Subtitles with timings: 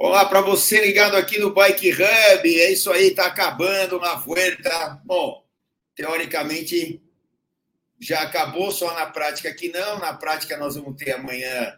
[0.00, 2.60] Olá para você ligado aqui no Bike Hub.
[2.60, 5.02] É isso aí, tá acabando na Vuelta.
[5.04, 5.44] Bom,
[5.92, 7.02] teoricamente
[7.98, 9.98] já acabou, só na prática que não.
[9.98, 11.76] Na prática nós vamos ter amanhã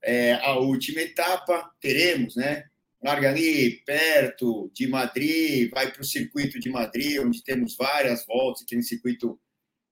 [0.00, 2.66] é, a última etapa, teremos, né?
[3.02, 8.62] Larga ali perto de Madrid, vai para o circuito de Madrid, onde temos várias voltas,
[8.62, 9.40] aquele circuito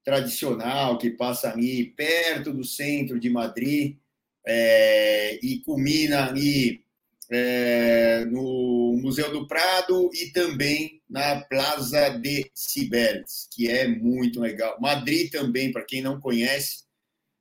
[0.05, 3.97] tradicional que passa ali perto do centro de Madrid
[4.47, 6.84] é, e culmina ali
[7.31, 14.77] é, no Museu do Prado e também na Plaza de Cibeles, que é muito legal.
[14.81, 16.85] Madrid também, para quem não conhece,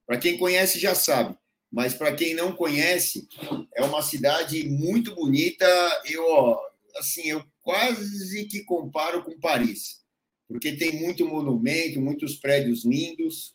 [0.05, 1.35] para quem conhece já sabe,
[1.71, 3.27] mas para quem não conhece,
[3.75, 5.65] é uma cidade muito bonita.
[6.05, 6.59] Eu, ó,
[6.97, 10.01] assim, eu quase que comparo com Paris,
[10.47, 13.53] porque tem muito monumento, muitos prédios lindos.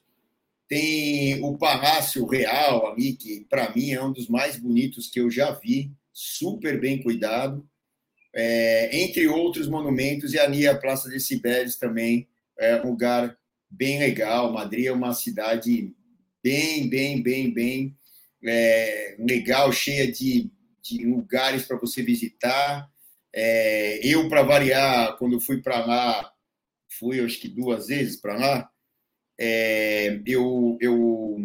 [0.66, 5.30] Tem o Palácio Real ali, que para mim é um dos mais bonitos que eu
[5.30, 7.64] já vi super bem cuidado,
[8.34, 13.38] é, entre outros monumentos, e ali a Praça de Cibeles também é um lugar
[13.70, 14.52] bem legal.
[14.52, 15.94] Madrid é uma cidade
[16.42, 17.96] bem, bem, bem, bem
[18.44, 20.50] é, legal, cheia de,
[20.82, 22.90] de lugares para você visitar.
[23.32, 26.32] É, eu, para variar, quando fui para lá,
[26.98, 28.70] fui acho que duas vezes para lá,
[29.38, 31.36] é, eu, eu,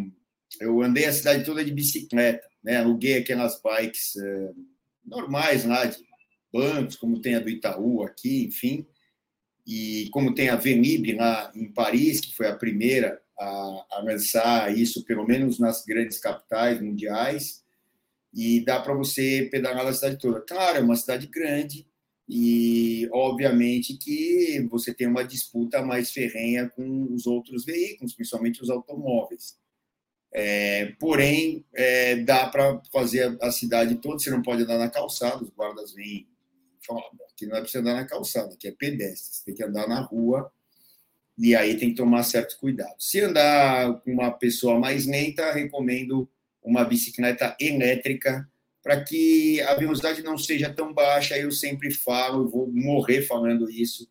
[0.59, 2.77] eu andei a cidade toda de bicicleta né?
[2.77, 4.55] aluguei aquelas bikes uh,
[5.05, 5.97] normais lá de
[6.51, 8.85] bancos, como tem a do Itaú aqui, enfim,
[9.65, 14.77] e como tem a Venib lá em Paris, que foi a primeira a, a lançar
[14.77, 17.63] isso, pelo menos nas grandes capitais mundiais,
[18.33, 20.41] e dá para você pedalar na cidade toda.
[20.41, 21.87] Claro, é uma cidade grande,
[22.27, 28.69] e obviamente que você tem uma disputa mais ferrenha com os outros veículos, principalmente os
[28.69, 29.57] automóveis.
[30.35, 35.43] É, porém, é, dá para fazer a, cidade toda, você não pode andar na calçada,
[35.43, 36.27] os guardas vêm
[36.81, 39.53] e falam, aqui não é para você andar na calçada, aqui é pedestre, você tem
[39.53, 40.51] que andar na rua,
[41.37, 43.11] e aí tem que tomar certos cuidados.
[43.11, 46.27] Se andar com uma pessoa mais lenta, recomendo
[46.63, 48.49] uma bicicleta elétrica,
[48.81, 54.09] para que a velocidade não seja tão baixa, eu sempre falo, vou morrer falando isso,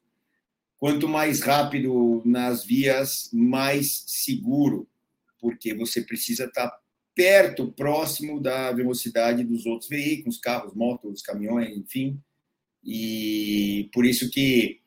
[0.79, 4.89] quanto mais rápido nas vias, mais seguro
[5.43, 6.73] porque você precisa estar
[7.15, 12.19] perto, próximo da velocidade dos outros veículos, carros, motos, caminhões, enfim.
[12.85, 14.81] E por isso que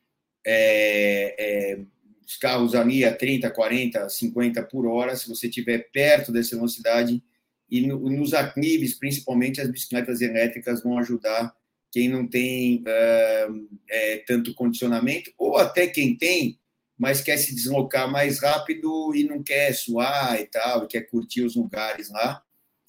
[0.44, 1.80] é, é,
[2.26, 7.22] os carros ali a 30, 40, 50 por hora, se você estiver perto dessa velocidade,
[7.70, 11.54] e no, nos aclives, principalmente as bicicletas elétricas vão ajudar
[11.92, 16.58] quem não tem uh, é, tanto condicionamento, ou até quem tem,
[16.98, 21.42] mas quer se deslocar mais rápido e não quer suar e tal, e quer curtir
[21.42, 22.42] os lugares lá.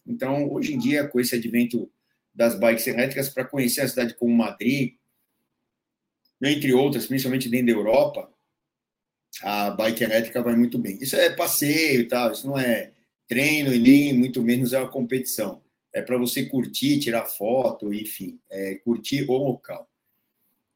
[0.05, 1.91] Então, hoje em dia, com esse advento
[2.33, 4.93] das bikes elétricas, para conhecer a cidade como Madrid,
[6.41, 8.31] entre outras, principalmente dentro da Europa,
[9.41, 10.97] a bike elétrica vai muito bem.
[11.01, 12.91] Isso é passeio e tal, isso não é
[13.27, 15.61] treino e nem muito menos é uma competição.
[15.93, 19.89] É para você curtir, tirar foto, enfim, é curtir o local.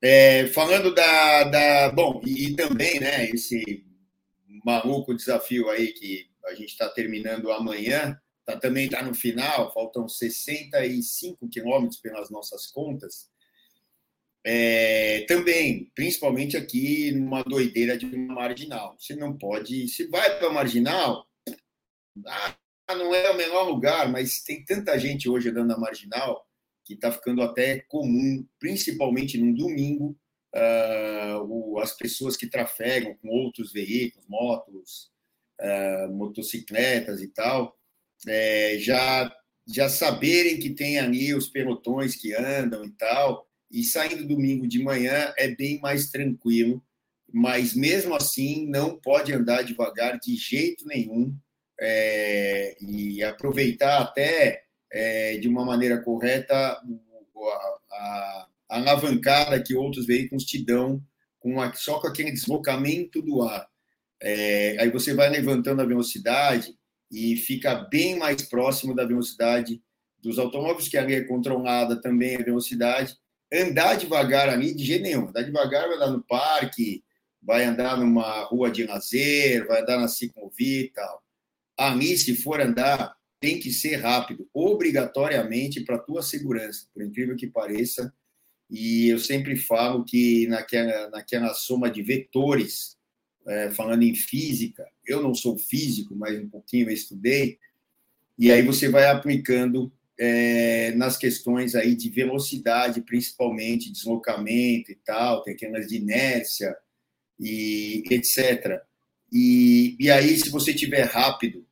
[0.04, 1.92] É, falando da, da.
[1.92, 3.86] Bom, e, e, também, né, esse
[4.66, 10.10] maluco desafio aí que a gente está terminando amanhã, tá, também está no final, faltam
[10.10, 13.30] 65 quilômetros pelas nossas contas.
[14.44, 18.96] É, também, principalmente aqui numa doideira de marginal.
[18.98, 19.88] Você não pode.
[19.88, 21.28] Se vai para marginal,
[22.26, 22.56] ah,
[22.96, 26.44] não é o melhor lugar, mas tem tanta gente hoje andando na marginal
[26.92, 30.18] que está ficando até comum, principalmente no domingo,
[30.54, 35.12] uh, o, as pessoas que trafegam com outros veículos, motos,
[35.62, 37.78] uh, motocicletas e tal,
[38.28, 39.34] é, já,
[39.68, 44.84] já saberem que tem ali os pelotões que andam e tal, e saindo domingo de
[44.84, 46.84] manhã é bem mais tranquilo,
[47.34, 51.34] mas mesmo assim não pode andar devagar de jeito nenhum
[51.80, 56.80] é, e aproveitar até é, de uma maneira correta a,
[57.92, 61.02] a, a, alavancada que outros veículos te dão
[61.40, 63.68] com a, só com aquele deslocamento do ar.
[64.22, 66.76] É, aí você vai levantando a velocidade
[67.12, 69.82] e fica bem mais próximo da velocidade
[70.22, 73.16] dos automóveis, que ali é controlada também a velocidade.
[73.52, 75.28] Andar devagar ali, de jeito nenhum.
[75.28, 77.04] Andar devagar vai andar no parque,
[77.42, 81.24] vai andar numa rua de lazer, vai andar na ciclovia e tal.
[81.78, 87.36] Ali, se for andar tem que ser rápido, obrigatoriamente para a tua segurança, por incrível
[87.36, 88.14] que pareça.
[88.70, 92.96] E eu sempre falo que naquela, naquela soma de vetores,
[93.48, 97.58] é, falando em física, eu não sou físico, mas um pouquinho eu estudei,
[98.38, 105.44] e aí você vai aplicando é, nas questões aí de velocidade, principalmente, deslocamento e tal,
[105.44, 106.78] tem aquelas de inércia
[107.40, 108.82] e etc.
[109.32, 111.66] E, e aí, se você tiver rápido,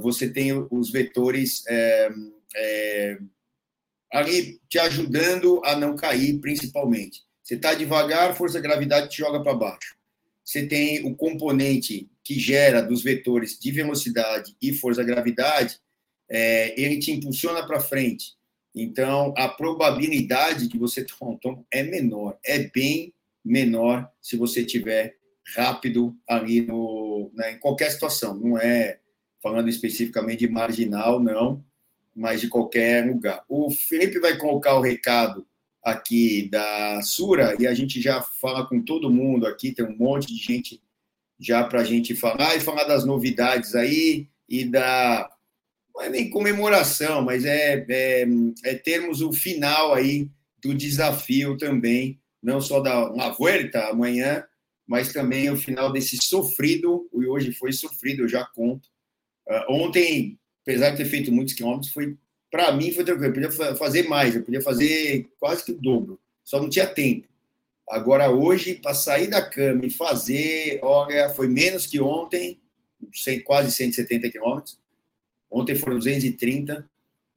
[0.00, 2.10] você tem os vetores é,
[2.56, 3.18] é,
[4.12, 7.22] ali te ajudando a não cair, principalmente.
[7.42, 9.96] Você está devagar, força gravidade te joga para baixo.
[10.44, 15.78] Você tem o componente que gera dos vetores de velocidade e força gravidade,
[16.28, 18.34] é, ele te impulsiona para frente.
[18.74, 23.12] Então, a probabilidade de você tomar um tombo é menor, é bem
[23.44, 25.16] menor se você tiver
[25.54, 28.34] rápido ali no, né, em qualquer situação.
[28.38, 28.98] Não é
[29.42, 31.64] falando especificamente de marginal, não,
[32.14, 33.42] mas de qualquer lugar.
[33.48, 35.46] O Felipe vai colocar o recado
[35.82, 40.28] aqui da Sura e a gente já fala com todo mundo aqui, tem um monte
[40.28, 40.80] de gente
[41.38, 45.28] já para a gente falar e falar das novidades aí e da
[45.94, 48.26] não é nem comemoração, mas é, é,
[48.64, 50.30] é termos o final aí
[50.62, 54.44] do desafio também, não só da La Vuelta amanhã,
[54.86, 58.88] mas também o final desse sofrido, e hoje foi sofrido, eu já conto.
[59.52, 62.16] Uh, ontem, apesar de ter feito muitos quilômetros, foi
[62.50, 66.20] para mim foi tranquilo, eu podia fazer mais, eu podia fazer quase que o dobro,
[66.44, 67.26] só não tinha tempo.
[67.88, 72.60] Agora, hoje, para sair da cama e fazer, olha, foi menos que ontem,
[73.44, 74.78] quase 170 quilômetros.
[75.50, 76.88] Ontem foram 230,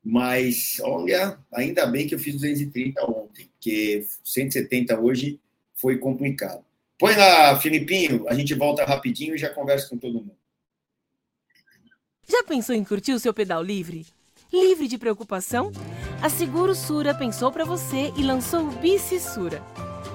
[0.03, 5.39] mas olha, ainda bem que eu fiz 230 ontem, porque 170 hoje
[5.73, 6.63] foi complicado.
[6.97, 10.37] Põe lá, Filipinho, a gente volta rapidinho e já conversa com todo mundo.
[12.27, 14.03] Já pensou em curtir o seu pedal livre?
[14.51, 15.71] Livre de preocupação?
[16.23, 19.61] A Seguro Sura pensou para você e lançou o Bici Sura.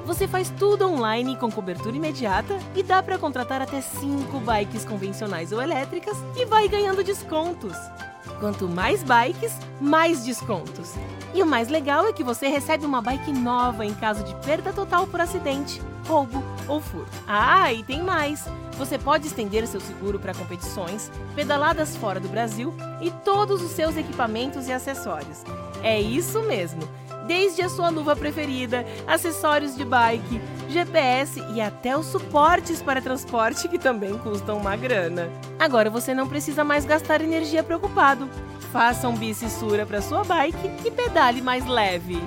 [0.05, 5.53] Você faz tudo online com cobertura imediata e dá para contratar até 5 bikes convencionais
[5.53, 7.77] ou elétricas e vai ganhando descontos.
[8.41, 10.95] Quanto mais bikes, mais descontos.
[11.33, 14.73] E o mais legal é que você recebe uma bike nova em caso de perda
[14.73, 17.11] total por acidente, roubo ou furto.
[17.27, 18.47] Ah, e tem mais!
[18.79, 22.73] Você pode estender seu seguro para competições, pedaladas fora do Brasil
[23.03, 25.43] e todos os seus equipamentos e acessórios.
[25.83, 26.81] É isso mesmo!
[27.27, 33.69] Desde a sua luva preferida, acessórios de bike, GPS e até os suportes para transporte
[33.69, 35.29] que também custam uma grana.
[35.59, 38.29] Agora você não precisa mais gastar energia preocupado.
[38.73, 42.21] Faça um bicissura para sua bike e pedale mais leve.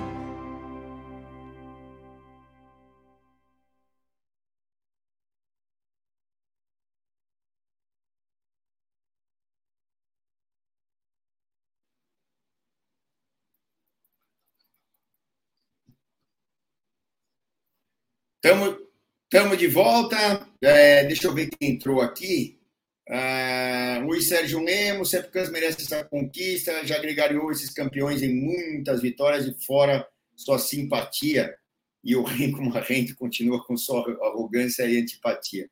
[18.44, 20.46] Estamos de volta.
[20.60, 22.60] É, deixa eu ver quem entrou aqui.
[23.08, 29.46] Uh, Luiz Sérgio Lemos, que merece essa conquista, já agregariou esses campeões em muitas vitórias
[29.46, 31.56] e fora sua simpatia.
[32.04, 35.66] E o Renko Marrento continua com sua arrogância e antipatia.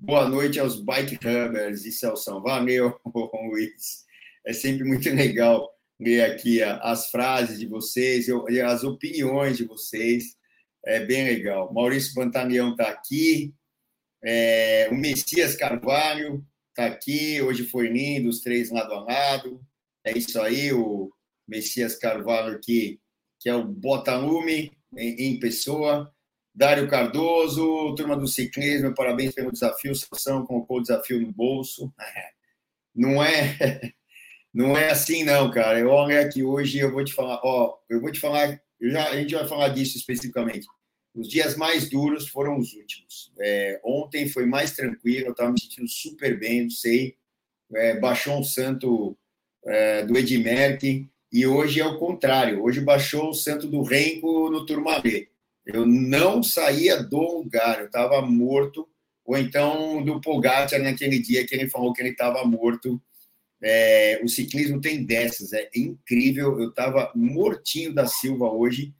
[0.00, 2.40] Boa noite aos Bike Hubbers e Celção.
[2.40, 4.06] Valeu, Luiz.
[4.46, 5.70] É sempre muito legal
[6.00, 8.26] ler aqui as frases de vocês,
[8.64, 10.35] as opiniões de vocês
[10.86, 11.72] é bem legal.
[11.72, 13.52] Maurício Pantaleão está aqui,
[14.24, 19.60] é, o Messias Carvalho está aqui, hoje foi lindo, os três lado a lado.
[20.04, 21.10] É isso aí, o
[21.46, 23.00] Messias Carvalho aqui,
[23.40, 26.12] que é o Botalume em, em pessoa.
[26.54, 29.94] Dário Cardoso, turma do ciclismo, parabéns pelo desafio.
[29.94, 31.92] São colocou o desafio no bolso.
[32.94, 33.92] Não é,
[34.54, 35.86] não é assim, não, cara.
[35.86, 39.34] Olha que hoje eu vou te falar, ó, eu vou te falar, já, a gente
[39.34, 40.66] vai falar disso especificamente.
[41.16, 43.32] Os dias mais duros foram os últimos.
[43.40, 47.16] É, ontem foi mais tranquilo, eu estava me sentindo super bem, não sei.
[47.74, 49.16] É, baixou um santo
[49.64, 52.62] é, do Edmerck e hoje é o contrário.
[52.62, 55.28] Hoje baixou o santo do Renko no Turmalê.
[55.64, 58.86] Eu não saía do lugar, eu estava morto.
[59.24, 63.00] Ou então do Pogacar naquele dia que ele falou que ele estava morto.
[63.62, 66.60] É, o ciclismo tem dessas, é incrível.
[66.60, 68.94] Eu estava mortinho da Silva hoje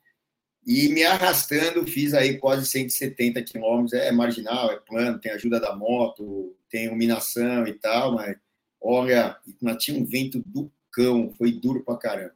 [0.67, 3.93] e me arrastando, fiz aí quase 170 quilômetros.
[3.93, 8.37] É marginal, é plano, tem ajuda da moto, tem iluminação e tal, mas
[8.81, 9.37] olha,
[9.79, 12.35] tinha um vento do cão, foi duro pra caramba.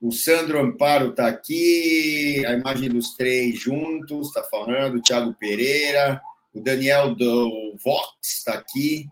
[0.00, 6.20] O Sandro Amparo está aqui, a imagem dos três juntos, está falando, o Thiago Pereira,
[6.54, 9.06] o Daniel do Vox está aqui,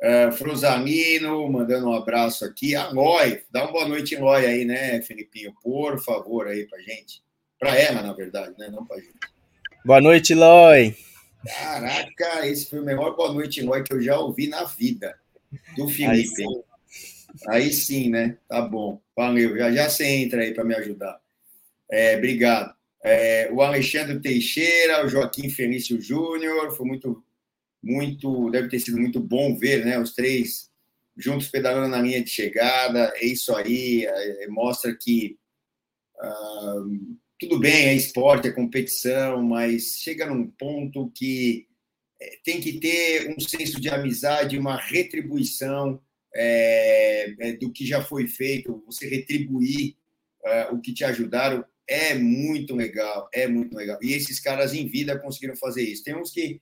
[0.00, 5.02] uh, Fruzanino mandando um abraço aqui, a Loi, dá uma boa noite Loi aí, né,
[5.02, 5.52] Felipinho?
[5.62, 7.23] Por favor, aí pra gente.
[7.64, 8.68] Para ela, na verdade, né?
[8.68, 9.14] Não para gente.
[9.86, 10.94] Boa noite, Loi.
[11.46, 15.18] Caraca, esse foi o melhor boa noite, Loi, que eu já ouvi na vida.
[15.74, 16.44] Do Felipe.
[17.48, 18.36] Aí sim, né?
[18.46, 19.00] Tá bom.
[19.16, 19.56] Valeu.
[19.56, 21.18] Já já você entra aí para me ajudar.
[21.90, 22.74] É, obrigado.
[23.02, 27.24] É, o Alexandre Teixeira, o Joaquim Felício Júnior, foi muito,
[27.82, 29.98] muito, deve ter sido muito bom ver, né?
[29.98, 30.68] Os três
[31.16, 33.10] juntos pedalando na linha de chegada.
[33.16, 35.38] É isso aí, é, mostra que
[36.20, 36.84] ah,
[37.48, 41.66] tudo bem, é esporte, é competição, mas chega num ponto que
[42.20, 46.00] é, tem que ter um senso de amizade, uma retribuição
[46.34, 49.96] é, do que já foi feito, você retribuir
[50.44, 53.98] é, o que te ajudaram é muito legal, é muito legal.
[54.02, 56.02] E esses caras em vida conseguiram fazer isso.
[56.02, 56.60] Tem uns que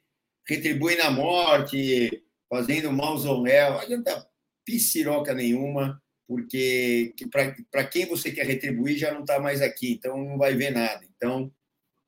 [0.48, 4.26] retribuem na morte, fazendo mausoléu, não adianta
[4.64, 7.14] pisiroca nenhuma, porque
[7.70, 11.04] para quem você quer retribuir já não está mais aqui, então não vai ver nada.
[11.14, 11.52] Então,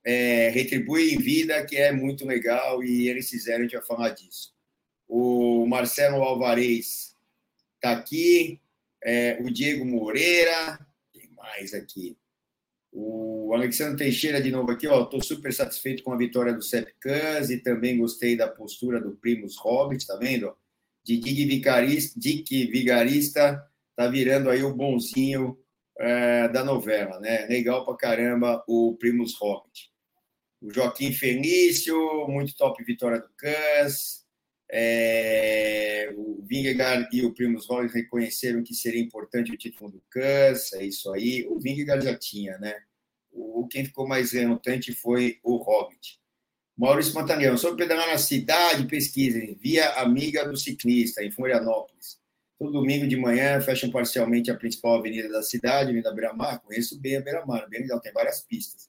[0.03, 4.55] é, retribui em vida, que é muito legal, e eles fizeram, a gente falar disso.
[5.07, 7.15] O Marcelo Alvarez
[7.75, 8.59] está aqui,
[9.05, 10.79] é, o Diego Moreira,
[11.13, 12.17] tem mais aqui.
[12.91, 17.59] O Alexandre Teixeira, de novo aqui, estou super satisfeito com a vitória do Sepcans e
[17.59, 20.57] também gostei da postura do Primus Hobbit, tá vendo?
[21.05, 23.63] De Dick Vigarista, Dick Vigarista
[23.97, 25.59] tá virando aí o bonzinho
[25.99, 27.47] é, da novela, né?
[27.47, 29.91] Legal pra caramba o Primus Hobbit.
[30.61, 31.97] O Joaquim Fenício,
[32.29, 34.25] muito top vitória do Cans.
[34.71, 40.73] É, o Vingegaard e o Primus Roglic reconheceram que seria importante o título do Cans,
[40.73, 41.47] é isso aí.
[41.49, 42.75] O Vingegaard já tinha, né?
[43.31, 46.19] O, quem ficou mais relutante foi o Hobbit.
[46.77, 52.19] Maurício Pantaleão, sobre pedalar na cidade, pesquisem, via amiga do ciclista, em Florianópolis.
[52.65, 56.63] Todo domingo de manhã fecham parcialmente a principal avenida da cidade, Avenida Beira-Mar.
[56.63, 58.89] Conheço bem a Beira-Mar, bem legal, tem várias pistas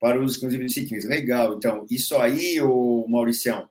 [0.00, 1.10] para uso exclusivo de ciclismo.
[1.10, 3.70] Legal, então, isso aí, o Mauricião,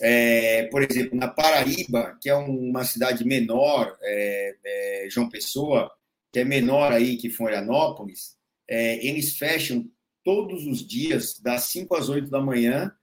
[0.00, 5.90] é, por exemplo, na Paraíba, que é uma cidade menor, é, é, João Pessoa,
[6.32, 8.36] que é menor aí que Florianópolis,
[8.70, 9.90] é, eles fecham
[10.22, 12.94] todos os dias, das 5 às 8 da manhã.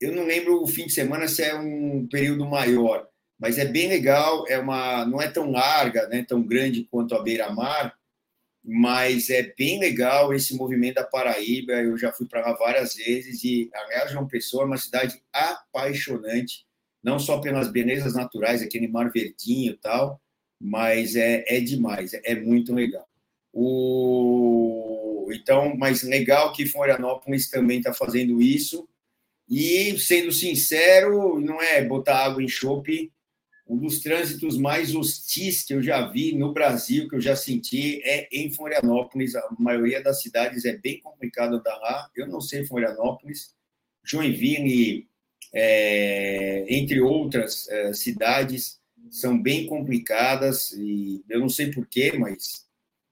[0.00, 3.08] Eu não lembro o fim de semana se é um período maior,
[3.42, 7.20] mas é bem legal, é uma, não é tão larga, né, tão grande quanto a
[7.20, 7.92] beira-mar,
[8.64, 11.72] mas é bem legal esse movimento da Paraíba.
[11.72, 16.64] Eu já fui para lá várias vezes e, aliás, João Pessoa é uma cidade apaixonante,
[17.02, 20.22] não só pelas belezas naturais, aquele mar verdinho e tal,
[20.60, 23.08] mas é, é demais, é, muito legal.
[23.52, 25.28] O...
[25.32, 28.88] Então, mas legal que Florianópolis também está fazendo isso.
[29.50, 33.10] E, sendo sincero, não é botar água em chope
[33.72, 38.02] um dos trânsitos mais hostis que eu já vi no Brasil, que eu já senti,
[38.04, 39.34] é em Florianópolis.
[39.34, 42.10] A maioria das cidades é bem complicado andar lá.
[42.14, 43.54] Eu não sei Florianópolis,
[44.04, 45.08] Joinville,
[45.54, 48.78] é, entre outras é, cidades,
[49.10, 50.72] são bem complicadas.
[50.72, 52.66] E eu não sei porquê, mas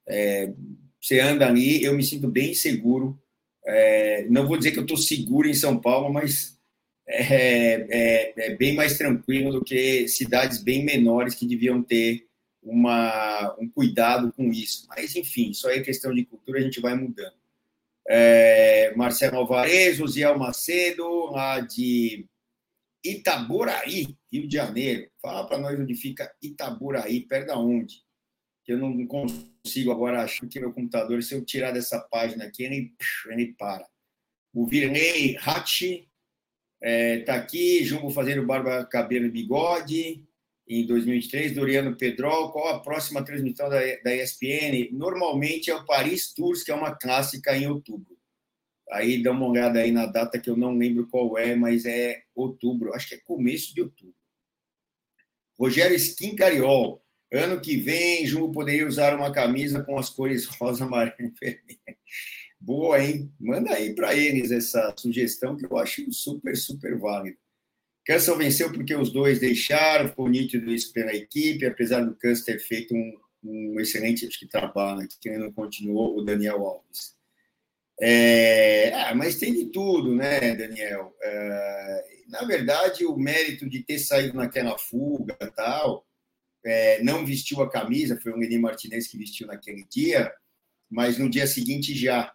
[0.07, 0.53] é,
[1.01, 3.19] você anda ali, eu me sinto bem seguro.
[3.65, 6.55] É, não vou dizer que eu estou seguro em São Paulo, mas
[7.07, 12.27] é, é, é, bem mais tranquilo do que cidades bem menores que deviam ter
[12.61, 14.85] uma, um cuidado com isso.
[14.87, 17.33] Mas, enfim, isso aí é questão de cultura, a gente vai mudando.
[18.07, 22.27] É, Marcelo Alvarez, Josiel Macedo, lá de
[23.03, 25.09] Itaboraí, Rio de Janeiro.
[25.21, 28.03] Fala para nós onde fica Itaboraí, perto da onde?
[28.63, 32.63] Que eu não consigo agora achar que meu computador, se eu tirar dessa página aqui,
[32.63, 32.93] ele,
[33.29, 33.87] ele para.
[34.53, 36.05] O Virney Hatch,
[36.81, 40.25] Está é, tá aqui, Jumbo fazendo barba, cabelo e bigode.
[40.67, 42.51] Em 2023, Doriano Pedrol.
[42.51, 44.89] Qual a próxima transmissão da, da ESPN?
[44.91, 48.17] Normalmente é o Paris Tours, que é uma clássica em outubro.
[48.91, 52.23] Aí dá uma olhada aí na data que eu não lembro qual é, mas é
[52.33, 52.93] outubro.
[52.93, 54.15] Acho que é começo de outubro.
[55.59, 57.05] Rogério Skin Cariol.
[57.31, 61.79] Ano que vem, Jumbo poderia usar uma camisa com as cores rosa, amarelo e vermelho.
[62.63, 63.33] Boa, hein?
[63.39, 67.35] Manda aí para eles essa sugestão que eu acho super, super válida.
[68.05, 72.59] Cansel venceu porque os dois deixaram, ficou nítido isso pela equipe, apesar do Cansel ter
[72.59, 77.15] feito um, um excelente acho que, trabalho, que não continuou, o Daniel Alves.
[77.99, 81.15] É, ah, mas tem de tudo, né, Daniel?
[81.21, 86.05] É, na verdade, o mérito de ter saído naquela fuga tal,
[86.63, 90.31] é, não vestiu a camisa, foi o Lenny Martinez que vestiu naquele dia,
[90.89, 92.31] mas no dia seguinte já.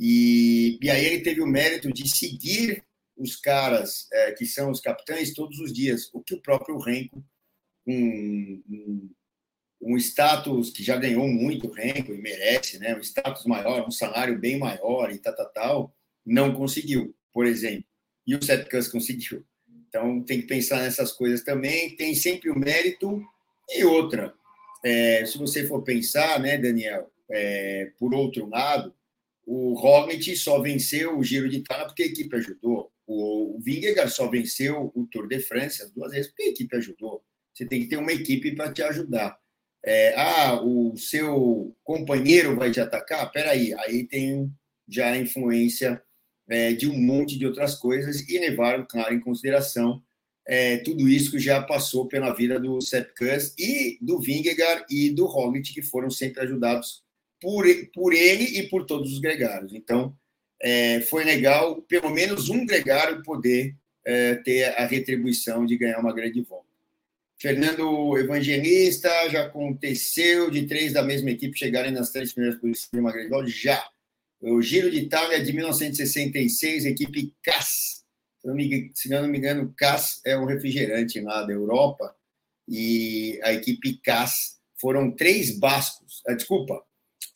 [0.00, 2.82] E, e aí ele teve o mérito de seguir
[3.14, 7.22] os caras é, que são os capitães todos os dias, o que o próprio Renko,
[7.86, 9.10] um, um,
[9.82, 14.38] um status que já ganhou muito Renko e merece, né, um status maior, um salário
[14.38, 17.84] bem maior e tal, tal, tal, não conseguiu, por exemplo.
[18.26, 19.44] E o Seth Kuss conseguiu.
[19.88, 21.94] Então tem que pensar nessas coisas também.
[21.96, 23.22] Tem sempre o mérito
[23.68, 24.32] e outra.
[24.82, 28.94] é, se você for pensar, né, Daniel, é, por outro lado,
[29.46, 32.92] o Roglic só venceu o Giro de Itália porque a equipe ajudou.
[33.06, 37.24] O, Vingegaard só venceu o Tour de France as duas vezes porque a equipe ajudou.
[37.52, 39.36] Você tem que ter uma equipe para te ajudar.
[39.84, 43.30] É, ah, o seu companheiro vai te atacar?
[43.32, 44.52] Peraí, aí tem
[44.88, 46.02] já a influência
[46.48, 50.02] é, de um monte de outras coisas e levaram, claro, em consideração
[50.46, 55.10] é, tudo isso que já passou pela vida do Sepp Kuss e do Vingegaard e
[55.10, 57.04] do Roglic, que foram sempre ajudados
[57.40, 59.72] por, por ele e por todos os gregários.
[59.74, 60.16] Então,
[60.62, 63.74] é, foi legal, pelo menos um gregário poder
[64.04, 66.68] é, ter a retribuição de ganhar uma grande volta.
[67.40, 73.00] Fernando Evangelista, já aconteceu de três da mesma equipe chegarem nas três primeiras posições de
[73.00, 73.48] uma grande volta?
[73.48, 73.82] Já.
[74.42, 78.04] O Giro de Itália de 1966, equipe CAS.
[78.94, 82.14] Se não me engano, CAS é um refrigerante lá da Europa.
[82.68, 86.22] E a equipe CAS foram três bascos.
[86.26, 86.82] Ah, desculpa,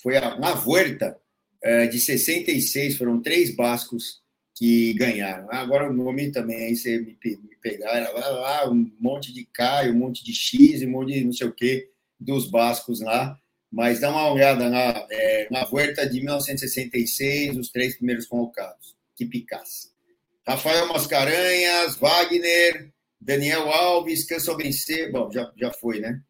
[0.03, 1.19] foi a La Vuelta
[1.63, 4.23] eh, de 66, foram três bascos
[4.55, 5.49] que ganharam.
[5.51, 9.89] Agora o nome também, aí você me, me pegar, lá, lá, um monte de K,
[9.89, 13.39] um monte de X, um monte de não sei o quê dos bascos lá.
[13.71, 18.95] Mas dá uma olhada na, é, na Vuelta de 1966, os três primeiros colocados.
[19.17, 19.89] Que picasse.
[20.47, 25.11] Rafael Mascarenhas, Wagner, Daniel Alves, vencer.
[25.11, 26.21] Bom, já, já foi, né?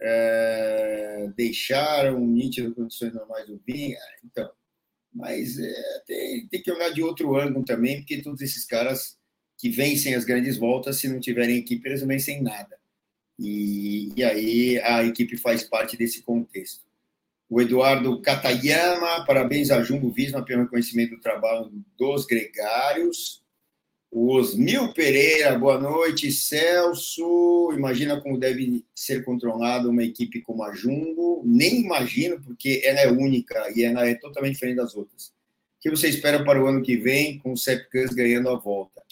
[0.00, 3.96] É, deixaram nítido condições normais do vinho.
[3.96, 4.50] É, então,
[5.12, 9.16] mas é, tem, tem que olhar de outro ângulo também, porque todos esses caras
[9.56, 12.76] que vencem as grandes voltas, se não tiverem equipe, eles não vencem nada.
[13.38, 16.84] E, e aí a equipe faz parte desse contexto.
[17.48, 23.43] O Eduardo Katayama, parabéns a Jumbo Visma pelo reconhecimento do trabalho dos gregários.
[24.16, 26.30] Osmil Pereira, boa noite.
[26.30, 31.42] Celso, imagina como deve ser controlada uma equipe como a Jumbo.
[31.44, 35.26] Nem imagino, porque ela é única e ela é totalmente diferente das outras.
[35.26, 35.32] O
[35.80, 39.02] que você espera para o ano que vem, com o Sepkans ganhando a volta?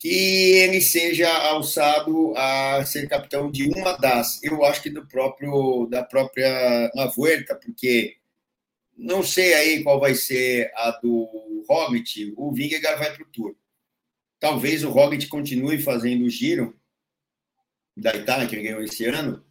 [0.00, 5.88] que ele seja alçado a ser capitão de uma das, eu acho que do próprio
[5.90, 8.16] da própria La Vuelta, porque
[8.96, 13.56] não sei aí qual vai ser a do Hobbit, o Vingegaard vai para o Tour.
[14.40, 16.78] Talvez o Hobbit continue fazendo o giro
[17.96, 19.44] da Itália, que ele ganhou esse ano,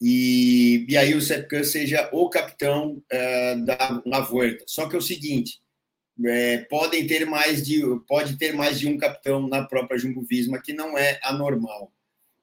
[0.00, 4.64] e, e aí o Sepp seja o capitão uh, da La Vuelta.
[4.66, 5.60] Só que é o seguinte,
[6.24, 10.60] é, podem ter mais de pode ter mais de um capitão na própria Jumbo Visma
[10.60, 11.92] que não é anormal.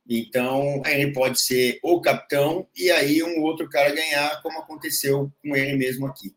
[0.08, 5.56] Então ele pode ser o capitão e aí um outro cara ganhar, como aconteceu com
[5.56, 6.36] ele mesmo aqui.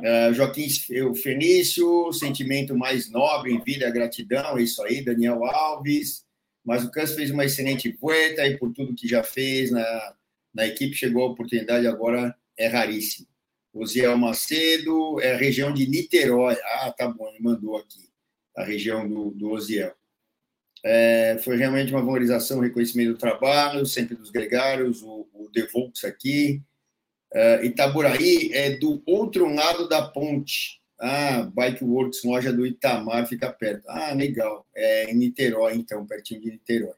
[0.00, 0.68] Uh, Joaquim
[1.14, 6.24] Fenício, sentimento mais nobre em vida, gratidão, é isso aí, Daniel Alves.
[6.64, 10.14] Mas o Cans fez uma excelente poeta e por tudo que já fez na,
[10.54, 13.26] na equipe, chegou a oportunidade agora, é raríssimo.
[13.72, 16.56] Osiel Macedo, é a região de Niterói.
[16.62, 18.08] Ah, tá bom, ele mandou aqui,
[18.56, 19.94] a região do, do Osiel.
[20.84, 25.48] É, foi realmente uma valorização, reconhecimento do trabalho, sempre dos gregários, o, o
[26.06, 26.60] aqui.
[27.34, 30.80] É, Itaburaí é do outro lado da ponte.
[31.00, 33.84] Ah, Bike Works, loja do Itamar, fica perto.
[33.88, 34.66] Ah, legal.
[34.74, 36.94] É em Niterói, então, pertinho de Niterói.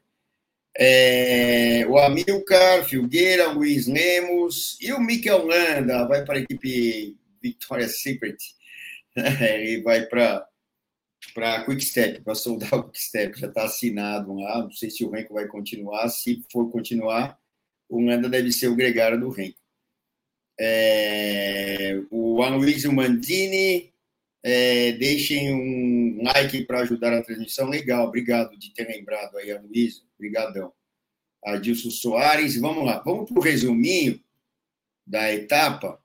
[0.77, 8.01] É, o Amilcar, Filgueira, Luiz Lemos e o Mikel Landa vai para a equipe Victoria's
[8.01, 8.37] Secret
[9.15, 10.45] é, e vai para
[11.33, 14.61] para Quick Step, para soldar o Quick Step, já está assinado lá.
[14.61, 16.07] Não sei se o Renko vai continuar.
[16.09, 17.37] Se for continuar,
[17.89, 19.57] o Landa deve ser o gregário do Renko.
[20.59, 23.93] É, o Aloysio Mandini,
[24.43, 27.67] é, deixem um like para ajudar a transmissão.
[27.67, 30.03] Legal, obrigado de ter lembrado aí, Aloysio.
[30.15, 30.71] Obrigadão.
[31.43, 32.59] Adilson Soares.
[32.59, 34.19] Vamos lá, vamos para o resuminho
[35.05, 35.99] da etapa.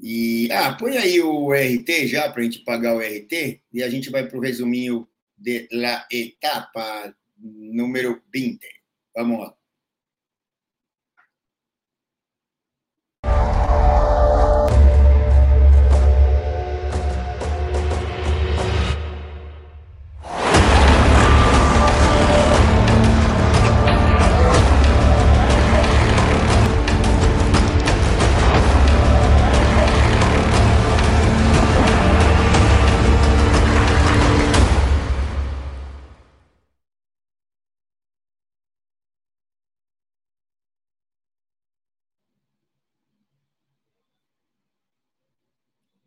[0.00, 3.88] E, ah, põe aí o RT já para a gente pagar o RT e a
[3.88, 8.60] gente vai para o resuminho da etapa número 20.
[9.14, 9.54] Vamos lá.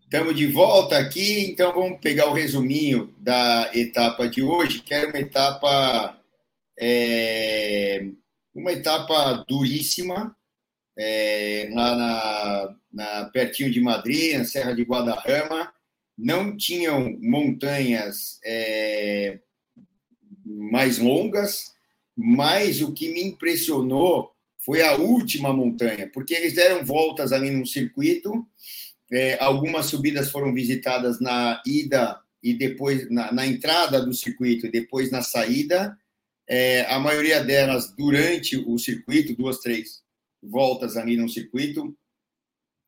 [0.09, 5.09] Estamos de volta aqui, então vamos pegar o resuminho da etapa de hoje, que era
[5.09, 6.17] uma etapa
[6.79, 8.07] é,
[8.55, 10.33] uma etapa duríssima,
[10.97, 15.73] é, lá na, na, pertinho de Madrid, na Serra de Guadarrama.
[16.17, 19.39] Não tinham montanhas é,
[20.45, 21.73] mais longas,
[22.15, 27.65] mas o que me impressionou foi a última montanha, porque eles deram voltas ali no
[27.65, 28.47] circuito.
[29.11, 34.71] É, algumas subidas foram visitadas na ida e depois na, na entrada do circuito e
[34.71, 35.97] depois na saída.
[36.47, 40.01] É, a maioria delas durante o circuito, duas, três
[40.41, 41.97] voltas ali no circuito,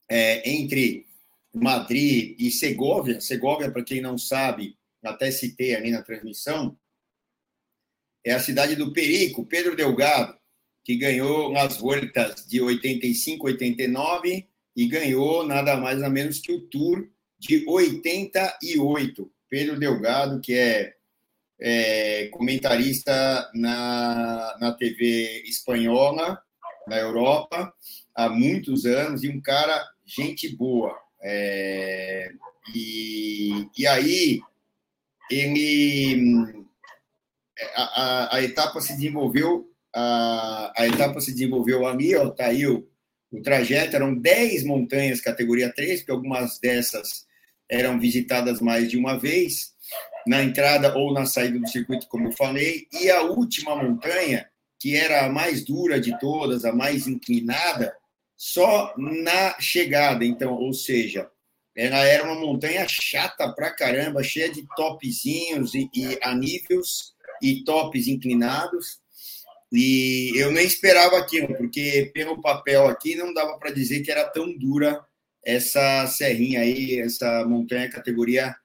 [0.10, 1.06] é, entre
[1.54, 3.20] Madrid e Segovia.
[3.20, 6.78] Segovia, para quem não sabe, até citei ali na transmissão,
[8.24, 10.38] é a cidade do Perico, Pedro Delgado,
[10.84, 14.48] que ganhou nas voltas de 85, 89
[14.80, 17.06] e ganhou nada mais nada menos que o Tour
[17.38, 19.30] de 88.
[19.50, 20.94] Pedro Delgado, que é,
[21.60, 26.42] é comentarista na, na TV espanhola,
[26.88, 27.74] na Europa,
[28.16, 30.98] há muitos anos, e um cara, gente boa.
[31.22, 32.32] É,
[32.74, 34.40] e, e aí,
[35.30, 36.66] ele.
[37.76, 42.66] A, a, a etapa se desenvolveu a, a etapa se desenvolveu ali, ó, tá aí
[42.66, 42.88] o,
[43.32, 47.28] o trajeto, eram 10 montanhas categoria 3, porque algumas dessas
[47.70, 49.74] eram visitadas mais de uma vez,
[50.26, 54.96] na entrada ou na saída do circuito, como eu falei, e a última montanha, que
[54.96, 57.96] era a mais dura de todas, a mais inclinada,
[58.36, 61.30] só na chegada, então, ou seja,
[61.76, 68.08] ela era uma montanha chata pra caramba, cheia de topzinhos e, e aníveis e tops
[68.08, 69.00] inclinados,
[69.72, 74.28] e eu nem esperava aquilo, porque pelo papel aqui não dava para dizer que era
[74.28, 75.00] tão dura
[75.46, 78.56] essa serrinha aí, essa montanha categoria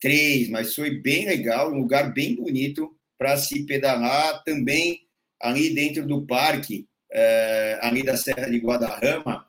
[0.00, 4.42] 3, mas foi bem legal, um lugar bem bonito para se pedalar.
[4.44, 5.00] Também
[5.40, 9.44] ali dentro do parque, é, ali da Serra de Guadarrama,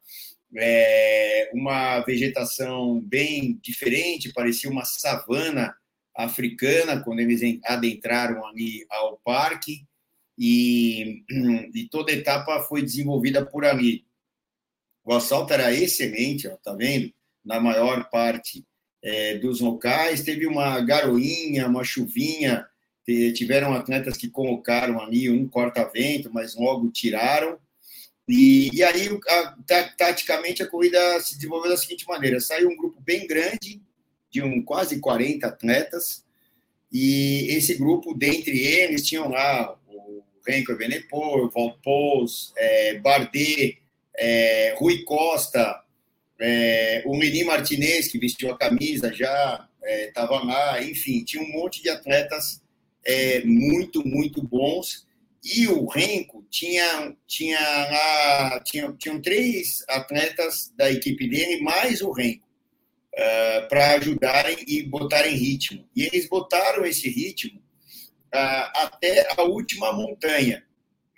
[0.56, 5.76] é, uma vegetação bem diferente, parecia uma savana
[6.16, 9.84] africana quando eles adentraram ali ao parque
[10.38, 11.24] e,
[11.74, 14.06] e toda etapa foi desenvolvida por ali.
[15.04, 17.14] O assalto era excelente, ó, tá vendo?
[17.44, 18.66] Na maior parte
[19.02, 22.66] é, dos locais, teve uma garoinha, uma chuvinha,
[23.36, 27.60] tiveram atletas que colocaram ali um corta-vento, mas logo tiraram.
[28.28, 29.58] E, e aí, a,
[29.98, 33.82] taticamente, a corrida se desenvolveu da seguinte maneira: saiu um grupo bem grande,
[34.32, 36.24] de um, quase 40 atletas,
[36.90, 39.78] e esse grupo, dentre eles, tinham lá
[40.46, 43.80] Renko Evenepoel, Valpous, é, Bardet,
[44.16, 45.82] é, Rui Costa,
[46.40, 51.52] é, o Meni Martinez, que vestiu a camisa já, estava é, lá, enfim, tinha um
[51.52, 52.62] monte de atletas
[53.06, 55.08] é, muito, muito bons.
[55.44, 62.12] E o Renko tinha, tinha lá, tinha, tinham três atletas da equipe dele, mais o
[62.12, 62.48] Renko,
[63.14, 65.86] uh, para ajudarem e botarem ritmo.
[65.94, 67.62] E eles botaram esse ritmo
[68.34, 70.64] até a última montanha.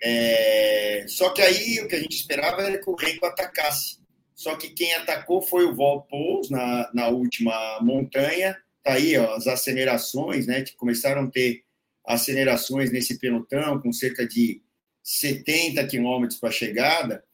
[0.02, 3.98] É, só que aí o que a gente esperava era que o Renko atacasse.
[4.34, 8.56] Só que quem atacou foi o Valpous na, na última montanha.
[8.82, 10.62] Tá aí ó, as acelerações, né?
[10.62, 11.64] Que começaram a ter
[12.06, 14.62] acelerações nesse pelotão com cerca de
[15.02, 17.24] 70 quilômetros para a chegada.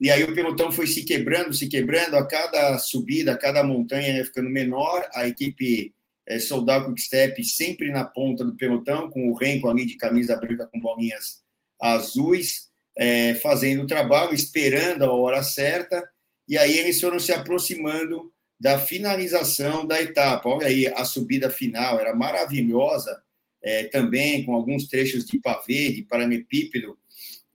[0.00, 4.16] E aí o pelotão foi se quebrando, se quebrando, a cada subida, a cada montanha
[4.16, 5.94] ia ficando menor, a equipe
[6.26, 10.66] é, Soldado Quickstep sempre na ponta do pelotão, com o Renko ali de camisa branca
[10.66, 11.42] com bolinhas
[11.80, 16.02] azuis, é, fazendo o trabalho, esperando a hora certa,
[16.48, 20.48] e aí eles foram se aproximando da finalização da etapa.
[20.48, 23.22] Olha aí, a subida final era maravilhosa,
[23.62, 26.96] é, também com alguns trechos de pavê, de paramepípedo,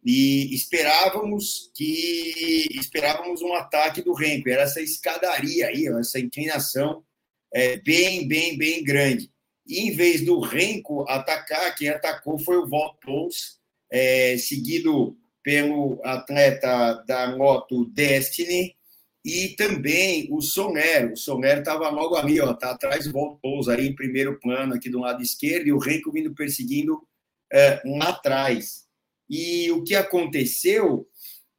[0.04, 7.04] e esperávamos que esperávamos um ataque do Renko, era essa escadaria aí, essa inclinação
[7.54, 9.32] é, bem, bem, bem grande.
[9.68, 13.60] E em vez do Renko atacar, quem atacou foi o Volpous,
[13.92, 18.76] é, seguido pelo atleta da moto Destiny
[19.24, 21.12] e também o Soner.
[21.12, 24.90] O Soner estava logo ali, ó, tá atrás do Volpous aí em primeiro plano aqui
[24.90, 27.00] do lado esquerdo e o Renko vindo perseguindo
[27.52, 28.88] é, lá atrás.
[29.30, 31.08] E o que aconteceu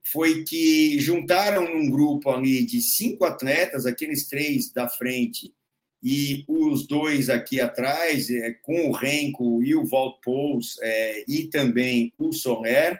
[0.02, 5.54] foi que juntaram um grupo ali de cinco atletas, aqueles três da frente
[6.02, 12.12] e os dois aqui atrás, é, com o Renko e o Valpous, é, e também
[12.18, 12.98] o Soler,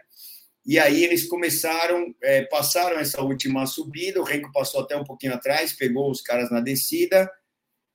[0.67, 5.35] e aí eles começaram, é, passaram essa última subida, o Renko passou até um pouquinho
[5.35, 7.31] atrás, pegou os caras na descida,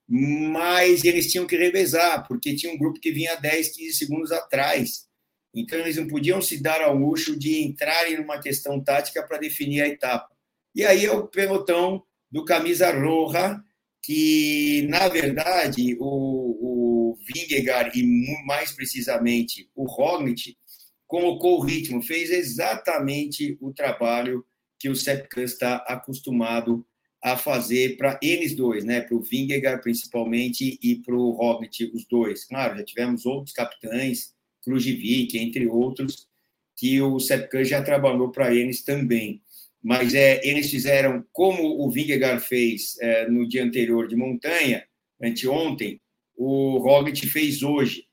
[0.08, 5.06] mas eles tinham que revezar, porque tinha um grupo que vinha 10, 15 segundos atrás.
[5.54, 9.80] Então eles não podiam se dar ao luxo de entrarem numa questão tática para definir
[9.82, 10.28] a etapa.
[10.74, 13.58] E aí é o pelotão do Camisa Roja,
[14.06, 20.56] que, na verdade, o, o Vingegaard e, mais precisamente, o Roglic,
[21.08, 24.46] colocou o ritmo, fez exatamente o trabalho
[24.78, 26.86] que o Sepp está acostumado
[27.20, 29.00] a fazer para eles dois, né?
[29.00, 32.44] Para o Vingegaard principalmente e para o Roglic, os dois.
[32.44, 36.28] Claro, já tivemos outros capitães, Krujivic, entre outros,
[36.76, 39.42] que o Sepp já trabalhou para eles também.
[39.82, 44.86] Mas é, eles fizeram como o Vingegaard fez é, no dia anterior de montanha,
[45.22, 46.00] anteontem,
[46.36, 48.06] o Roglic fez hoje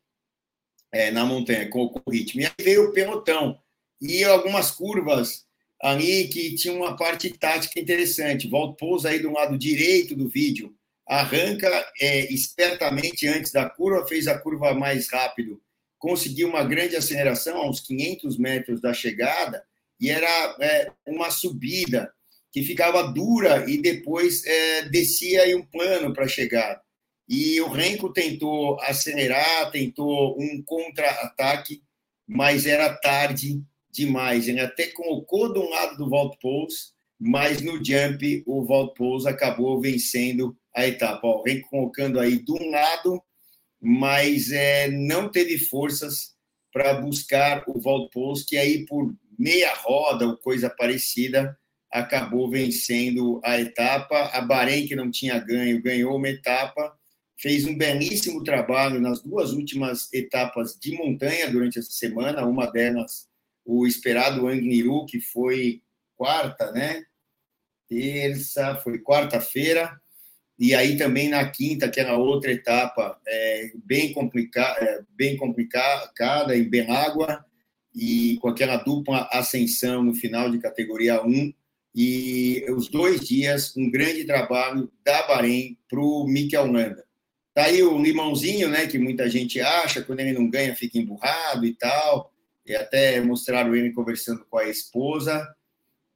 [0.91, 2.41] é, na montanha com o ritmo.
[2.41, 3.60] E aí veio o pelotão
[4.02, 5.45] e algumas curvas
[5.82, 8.47] ali que tinha uma parte tática interessante.
[8.47, 10.73] Volta pousa aí do lado direito do vídeo,
[11.08, 11.67] arranca
[11.99, 15.62] é, espertamente antes da curva, fez a curva mais rápido,
[15.97, 19.63] conseguiu uma grande aceleração a uns 500 metros da chegada
[20.04, 22.12] e era é, uma subida
[22.52, 26.82] que ficava dura e depois é, descia aí um plano para chegar.
[27.28, 31.82] E o Renko tentou acelerar, tentou um contra-ataque,
[32.28, 34.50] mas era tarde demais.
[34.50, 39.26] Ele até colocou de um lado do Walt Pouls, mas no jump o Walt Pouls
[39.26, 41.26] acabou vencendo a etapa.
[41.26, 43.24] Ó, vem colocando aí de um lado,
[43.82, 46.34] mas é, não teve forças
[46.74, 51.58] para buscar o Walt Pouls, que aí por meia roda ou coisa parecida
[51.91, 54.30] acabou vencendo a etapa.
[54.34, 56.98] A Bahrein, que não tinha ganho, ganhou uma etapa.
[57.38, 63.28] Fez um belíssimo trabalho nas duas últimas etapas de montanha durante essa semana, uma delas
[63.65, 65.82] o esperado Angniru, que foi
[66.15, 67.04] quarta, né?
[67.88, 70.00] Terça, foi quarta-feira.
[70.60, 76.56] E aí também na quinta, que era outra etapa é, bem, complica, é, bem complicada,
[76.56, 77.43] em Benágua,
[77.93, 81.53] e com aquela dupla ascensão no final de categoria 1.
[81.95, 87.06] E os dois dias, um grande trabalho da Bahrein para o Mikel Landa.
[87.53, 88.88] Tá aí o limãozinho, né?
[88.88, 92.34] Que muita gente acha, quando ele não ganha, fica emburrado e tal
[92.65, 95.47] e até mostraram ele conversando com a esposa,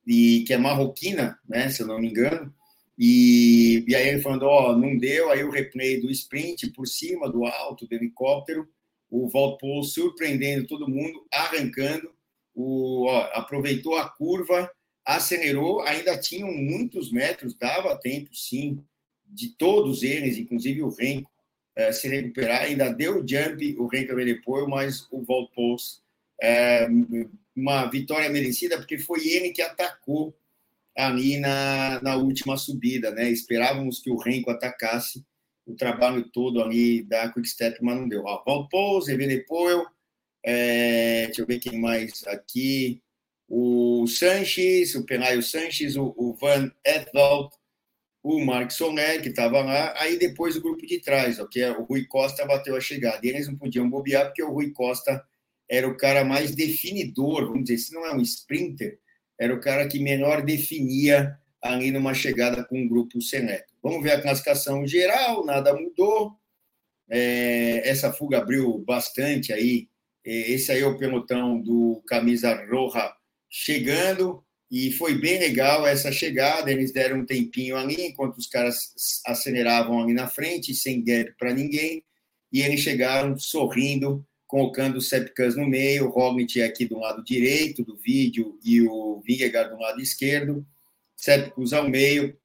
[0.05, 2.53] e que é marroquina, né, se eu não me engano,
[2.97, 6.87] e, e aí ele falando, ó, oh, não deu, aí o replay do sprint por
[6.87, 8.67] cima, do alto, do helicóptero,
[9.09, 12.11] o Valpol surpreendendo todo mundo, arrancando,
[12.53, 14.69] o, ó, aproveitou a curva,
[15.05, 18.83] acelerou, ainda tinham muitos metros, dava tempo, sim,
[19.25, 21.29] de todos eles, inclusive o Renko,
[21.75, 25.77] eh, se recuperar, ainda deu o jump, o Renko depois, mas o Valpol
[26.41, 26.87] é,
[27.55, 30.35] uma vitória merecida, porque foi ele que atacou
[30.95, 33.29] ali na, na última subida, né?
[33.29, 35.25] Esperávamos que o Renko atacasse
[35.67, 38.23] o trabalho todo ali da Quickstep, mas não deu.
[38.25, 39.85] Ó, Valpous, Evenepoel,
[40.43, 43.01] é, deixa eu ver quem mais aqui,
[43.49, 47.49] o Sanches, o Penaio Sanches, o, o Van Etwald,
[48.23, 51.71] o Mark Soler, que estava lá, aí depois o grupo de trás, ó, que é
[51.71, 53.19] o Rui Costa bateu a chegada.
[53.23, 55.23] E eles não podiam bobear, porque o Rui Costa
[55.69, 58.99] era o cara mais definidor, vamos dizer, se não é um sprinter,
[59.39, 63.73] era o cara que melhor definia ali numa chegada com o grupo seleto.
[63.87, 66.33] Vamos ver a classificação geral, nada mudou.
[67.09, 69.87] É, essa fuga abriu bastante aí.
[70.25, 73.13] É, esse aí é o pelotão do Camisa Roja
[73.49, 76.69] chegando, e foi bem legal essa chegada.
[76.69, 78.93] Eles deram um tempinho ali, enquanto os caras
[79.25, 82.03] aceleravam ali na frente, sem gap para ninguém,
[82.51, 87.85] e eles chegaram sorrindo colocando o Sepkus no meio, o Roglic aqui do lado direito
[87.85, 90.67] do vídeo e o Vingegaard do lado esquerdo,
[91.15, 92.37] Sepkus ao meio,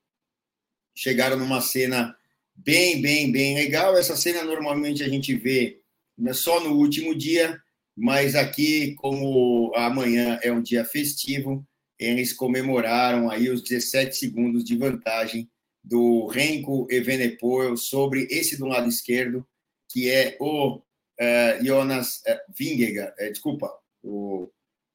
[0.95, 2.17] chegaram numa cena
[2.55, 3.97] bem, bem, bem legal.
[3.97, 5.81] Essa cena normalmente a gente vê
[6.17, 7.61] né, só no último dia,
[7.97, 11.67] mas aqui, como amanhã é um dia festivo,
[11.99, 15.49] eles comemoraram aí os 17 segundos de vantagem
[15.83, 19.47] do Renko Evenepoel sobre esse do lado esquerdo,
[19.89, 23.71] que é o uh, Jonas uh, Vingegaard, uh, desculpa,
[24.03, 24.49] o,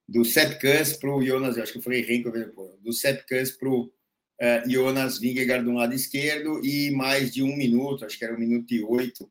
[0.07, 3.51] do Sepp Kuss para o Jonas, acho que eu falei Renko depois, do Sepp Kuss
[3.51, 3.91] para o
[4.67, 8.71] Jonas Vingegaard do lado esquerdo e mais de um minuto, acho que era um minuto
[8.73, 9.29] e oito,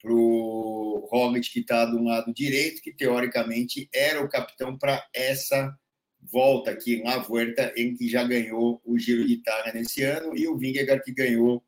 [0.00, 5.76] para o Roglic que está do lado direito, que teoricamente era o capitão para essa
[6.20, 10.46] volta aqui na Vuelta, em que já ganhou o Giro de Itália nesse ano, e
[10.46, 11.64] o Vingegaard que ganhou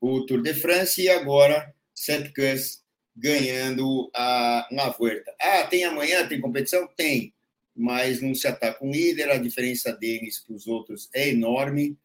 [0.00, 2.82] o Tour de France, e agora Sepp Kuss
[3.14, 5.34] ganhando a, uma Vuelta.
[5.40, 6.88] Ah, tem amanhã, tem competição?
[6.96, 7.32] Tem,
[7.74, 11.96] mas não se ataca um líder, a diferença deles para os outros é enorme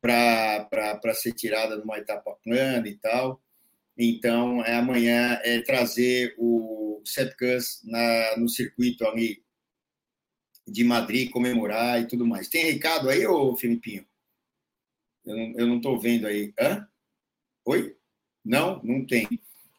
[0.00, 3.42] para ser tirada numa etapa plana e tal.
[3.96, 9.42] Então, é, amanhã é trazer o Sepkus na no circuito ali
[10.66, 12.48] de Madrid, comemorar e tudo mais.
[12.48, 14.06] Tem recado aí, ô Filipinho?
[15.24, 16.52] Eu não estou vendo aí.
[16.58, 16.86] Hã?
[17.64, 17.96] Oi?
[18.44, 19.28] Não, não tem.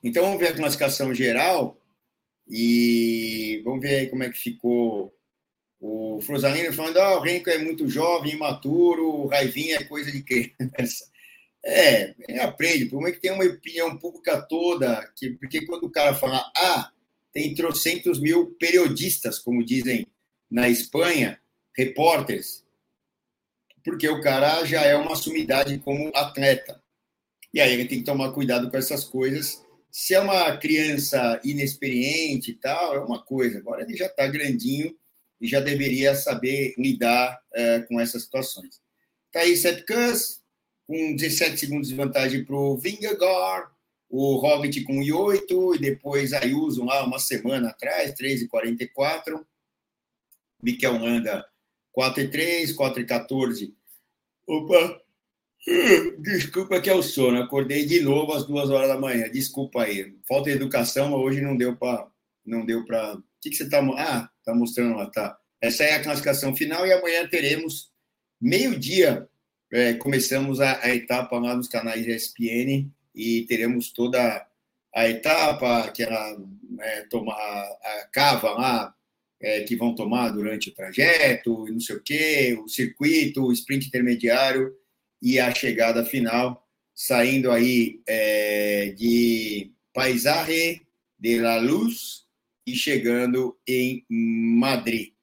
[0.04, 1.80] Então vamos ver a classificação geral
[2.48, 5.14] e vamos ver aí como é que ficou
[5.80, 11.10] o Frosalino falando: oh, o Renko é muito jovem, imaturo, Raivinha é coisa de criança.
[11.62, 12.86] É, ele aprende.
[12.86, 16.50] O problema é que tem uma opinião pública toda, que, porque quando o cara fala,
[16.56, 16.90] ah,
[17.34, 20.08] tem trocentos mil periodistas, como dizem
[20.50, 21.38] na Espanha,
[21.76, 22.64] repórteres,
[23.84, 26.82] porque o cara já é uma sumidade como atleta.
[27.54, 29.62] E aí ele tem que tomar cuidado com essas coisas.
[29.92, 33.60] Se é uma criança inexperiente e tal, é uma coisa.
[33.60, 34.96] Agora ele já está grandinho
[35.40, 38.82] e já deveria saber lidar é, com essas situações.
[39.32, 40.42] Tá aí Sepkus,
[40.88, 43.70] com 17 segundos de vantagem para o Vingegaard,
[44.10, 49.46] o Hobbit com 8, e depois Ayuso lá uma semana atrás, 3,44.
[50.62, 51.46] Mikel Landa,
[51.92, 53.76] 4 e 3, 4 e 14.
[54.48, 55.02] Opa!
[56.20, 57.42] Desculpa que é o sono.
[57.42, 59.30] Acordei de novo às duas horas da manhã.
[59.30, 60.16] Desculpa aí.
[60.28, 61.42] Falta de educação, hoje.
[61.42, 63.22] Não deu para.
[63.42, 63.80] Que, que você está.
[63.98, 65.38] Ah, está mostrando lá, tá.
[65.62, 67.92] Essa é a classificação final e amanhã teremos
[68.40, 69.28] meio-dia.
[69.72, 74.48] É, começamos a, a, etapa lá nos canais ESPN e teremos toda
[74.96, 76.38] a etapa que ela
[76.80, 78.96] é, tomar a cava lá
[79.42, 83.54] é, que vão tomar durante o trajeto, e não sei o quê, o circuito, o
[83.54, 84.76] sprint intermediário
[85.22, 90.82] e a chegada final, saindo aí é, de Paisarre
[91.18, 92.26] de la Luz
[92.72, 95.14] e chegando em Madrid.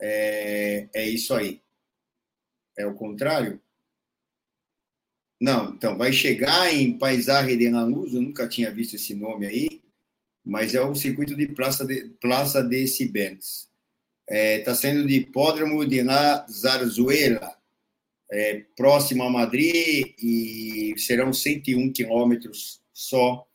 [0.00, 1.60] É, é isso aí.
[2.76, 3.60] É o contrário?
[5.40, 9.46] Não, então, vai chegar em Paisarre de la Luz, eu nunca tinha visto esse nome
[9.46, 9.80] aí,
[10.44, 13.68] mas é o circuito de Praça de, Praça de Cibenes.
[14.28, 17.56] Está é, tá de Hipódromo de La Zarzuela,
[18.30, 23.46] é, próximo a Madrid, e serão 101 quilômetros só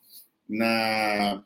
[0.48, 1.44] na,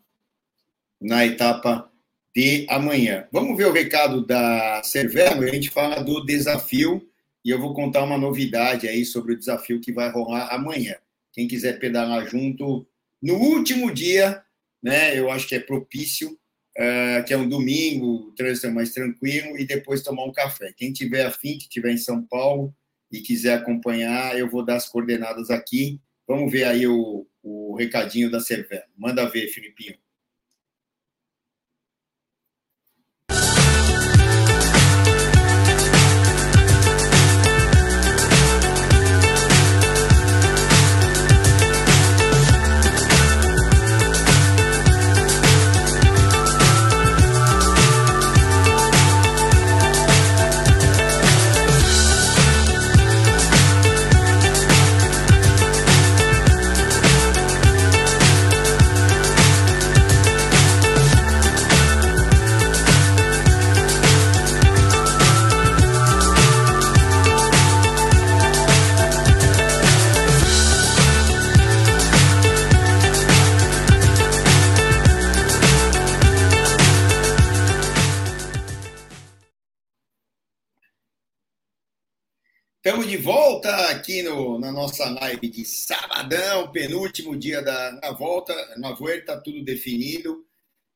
[1.01, 1.91] na etapa
[2.35, 3.27] de amanhã.
[3.31, 7.07] Vamos ver o recado da Cervelo, a gente fala do desafio,
[7.43, 10.95] e eu vou contar uma novidade aí sobre o desafio que vai rolar amanhã.
[11.31, 12.87] Quem quiser pedalar junto
[13.21, 14.43] no último dia
[14.81, 15.17] né?
[15.17, 19.57] Eu acho que é propício, uh, que é um domingo, o trânsito é mais tranquilo,
[19.57, 20.73] e depois tomar um café.
[20.75, 22.73] Quem tiver afim, que estiver em São Paulo
[23.11, 25.99] e quiser acompanhar, eu vou dar as coordenadas aqui.
[26.27, 28.83] Vamos ver aí o, o recadinho da Cervelo.
[28.97, 29.97] Manda ver, Filipinho.
[84.87, 90.45] Nossa live de sabadão, penúltimo dia da na volta, na volta, tudo definido,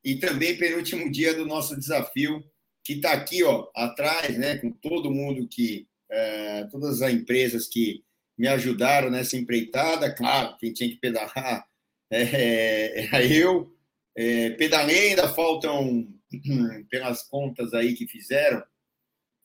[0.02, 2.42] e também penúltimo dia do nosso desafio,
[2.86, 8.02] que está aqui ó, atrás, né, com todo mundo que, é, todas as empresas que
[8.38, 11.66] me ajudaram nessa empreitada, claro, quem tinha que pedalar
[12.10, 13.76] é, é eu,
[14.16, 16.08] é, pedalei, ainda faltam,
[16.90, 18.60] pelas contas aí que fizeram,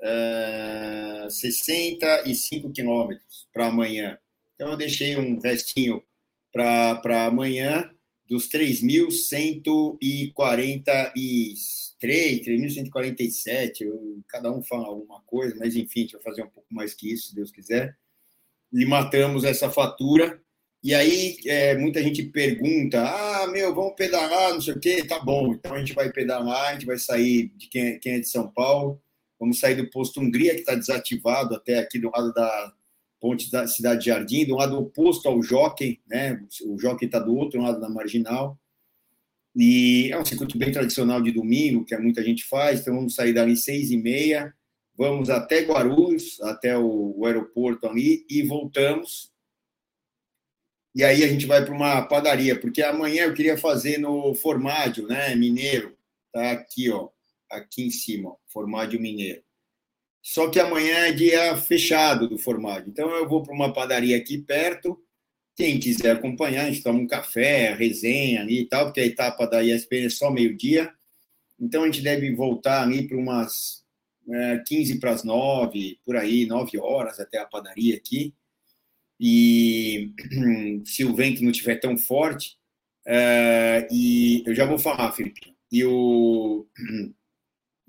[0.02, 4.16] uh, ah, 65 quilômetros para amanhã.
[4.56, 6.02] Então, eu deixei um restinho
[6.52, 7.88] para amanhã
[8.26, 10.32] dos 3.143,
[12.00, 13.84] 3.147,
[14.26, 17.28] cada um fala alguma coisa, mas enfim, deixa eu fazer um pouco mais que isso,
[17.28, 17.96] se Deus quiser.
[18.72, 20.40] E matamos essa fatura.
[20.82, 25.04] E aí, é, muita gente pergunta: ah, meu, vamos pedalar, não sei o quê.
[25.04, 28.20] Tá bom, então a gente vai pedalar, a gente vai sair de quem, quem é
[28.20, 29.00] de São Paulo,
[29.38, 32.72] Vamos sair do posto Hungria, que está desativado até aqui do lado da
[33.26, 36.40] ponte da Cidade de Jardim, do lado oposto ao Jockey, né?
[36.64, 38.56] O Jockey está do outro lado da Marginal.
[39.56, 42.80] E é um circuito bem tradicional de domingo, que muita gente faz.
[42.80, 44.54] Então vamos sair dali seis e meia,
[44.96, 49.32] vamos até Guarulhos, até o, o aeroporto ali, e voltamos.
[50.94, 55.04] E aí a gente vai para uma padaria, porque amanhã eu queria fazer no Formádio,
[55.08, 55.34] né?
[55.34, 55.96] Mineiro.
[56.32, 57.08] Tá aqui, ó
[57.50, 59.45] aqui em cima, Formádio Mineiro.
[60.26, 62.88] Só que amanhã é dia fechado do formaggio.
[62.88, 65.00] Então eu vou para uma padaria aqui perto.
[65.54, 69.46] Quem quiser acompanhar, a gente toma um café, resenha ali e tal, porque a etapa
[69.46, 70.92] da ESPN é só meio-dia.
[71.60, 73.84] Então a gente deve voltar ali para umas
[74.28, 78.34] é, 15 para as 9, por aí, 9 horas até a padaria aqui.
[79.20, 80.12] E
[80.84, 82.58] se o vento não estiver tão forte,
[83.06, 85.54] é, e eu já vou falar, Felipe.
[85.70, 86.66] E, o,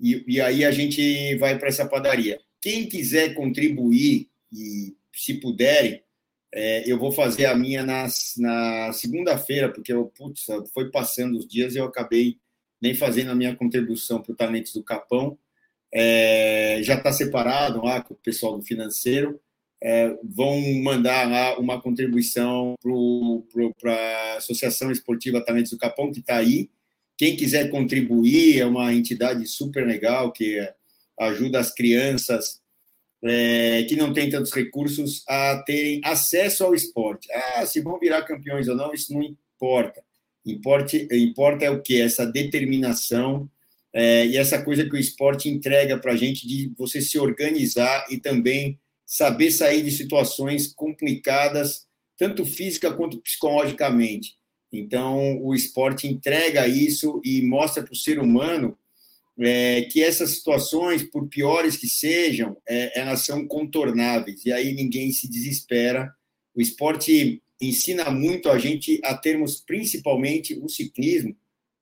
[0.00, 2.40] e, e aí a gente vai para essa padaria.
[2.60, 6.02] Quem quiser contribuir e se puderem,
[6.52, 8.06] é, eu vou fazer a minha na,
[8.38, 12.38] na segunda-feira, porque eu, putz, foi passando os dias e eu acabei
[12.80, 15.38] nem fazendo a minha contribuição para o Talentos do Capão.
[15.92, 19.40] É, já está separado lá com o pessoal do financeiro
[19.80, 22.74] é, vão mandar lá uma contribuição
[23.80, 26.70] para a Associação Esportiva Talentos do Capão, que está aí.
[27.18, 30.66] Quem quiser contribuir, é uma entidade super legal que
[31.18, 32.60] ajuda as crianças
[33.24, 37.28] é, que não têm tantos recursos a terem acesso ao esporte.
[37.32, 40.00] Ah, se vão virar campeões ou não, isso não importa.
[40.46, 42.00] Importa, importa é o que?
[42.00, 43.50] Essa determinação
[43.92, 48.06] é, e essa coisa que o esporte entrega para a gente de você se organizar
[48.10, 54.37] e também saber sair de situações complicadas, tanto física quanto psicologicamente.
[54.72, 58.76] Então, o esporte entrega isso e mostra para o ser humano
[59.38, 64.44] é, que essas situações, por piores que sejam, é, elas são contornáveis.
[64.44, 66.12] E aí ninguém se desespera.
[66.54, 71.36] O esporte ensina muito a gente a termos, principalmente o ciclismo,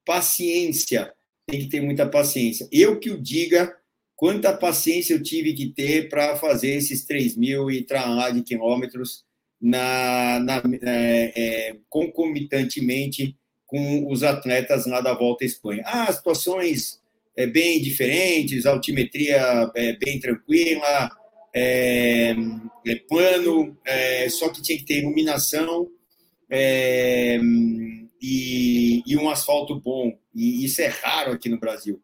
[0.05, 1.13] paciência.
[1.47, 2.69] Tem que ter muita paciência.
[2.71, 3.75] Eu que o diga,
[4.15, 9.26] quanta paciência eu tive que ter para fazer esses 3 mil e lá de quilômetros
[9.67, 13.37] na, na é, é, concomitantemente
[13.67, 15.83] com os atletas lá da Volta à Espanha.
[15.85, 17.01] Ah, situações
[17.37, 21.11] é, bem diferentes, altimetria é, bem tranquila,
[21.53, 22.37] é,
[22.87, 25.89] é plano, é, só que tinha que ter iluminação
[26.49, 27.41] é,
[28.23, 30.17] e, e um asfalto bom.
[30.33, 32.01] E isso é raro aqui no Brasil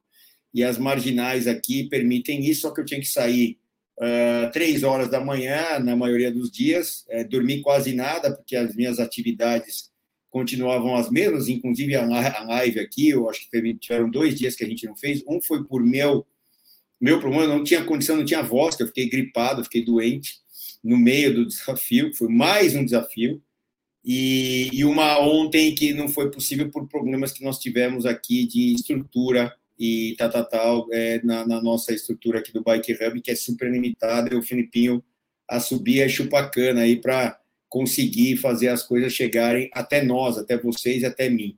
[0.52, 3.56] e as marginais aqui permitem isso, só que eu tinha que sair
[3.98, 8.74] uh, três horas da manhã, na maioria dos dias, é, dormir quase nada, porque as
[8.74, 9.90] minhas atividades
[10.30, 14.66] continuavam as mesmas, inclusive a live aqui, eu acho que tiveram dois dias que a
[14.66, 16.26] gente não fez, um foi por meu
[16.98, 20.36] meu problema, não tinha condição, não tinha voz, eu fiquei gripado, fiquei doente
[20.82, 23.42] no meio do desafio, foi mais um desafio,
[24.04, 28.74] e, e uma ontem que não foi possível por problemas que nós tivemos aqui de
[28.74, 33.30] estrutura e tal, tal, tal, é, na, na, nossa estrutura aqui do Bike Hub, que
[33.30, 35.02] é super limitada, e o Filipinho
[35.48, 41.04] a subir a chupacana aí para conseguir fazer as coisas chegarem até nós, até vocês,
[41.04, 41.56] até mim.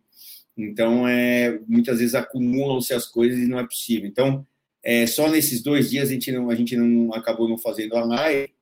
[0.56, 4.08] Então, é, muitas vezes acumulam-se as coisas e não é possível.
[4.08, 4.46] Então,
[4.82, 8.04] é, só nesses dois dias a gente não, a gente não acabou não fazendo a
[8.04, 8.52] live,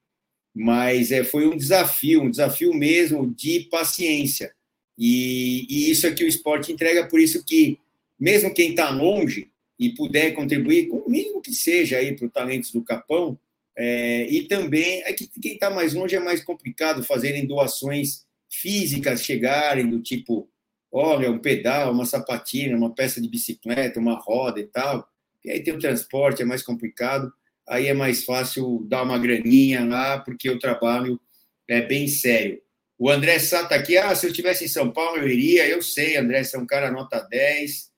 [0.55, 4.53] mas é, foi um desafio, um desafio mesmo de paciência.
[4.97, 7.79] E, e isso é que o esporte entrega, por isso que,
[8.19, 12.31] mesmo quem está longe, e puder contribuir com o mínimo que seja aí para o
[12.31, 13.39] Talentos do Capão,
[13.77, 19.25] é, e também é que quem está mais longe é mais complicado fazerem doações físicas
[19.25, 20.49] chegarem do tipo,
[20.91, 25.09] olha, um pedal, uma sapatina, uma peça de bicicleta, uma roda e tal.
[25.45, 27.33] E aí tem o transporte, é mais complicado.
[27.67, 31.19] Aí é mais fácil dar uma graninha lá, porque o trabalho
[31.67, 32.61] é bem sério.
[32.99, 33.97] O André Sá está aqui.
[33.97, 35.67] Ah, se eu estivesse em São Paulo, eu iria.
[35.67, 37.91] Eu sei, André, você é um cara nota 10.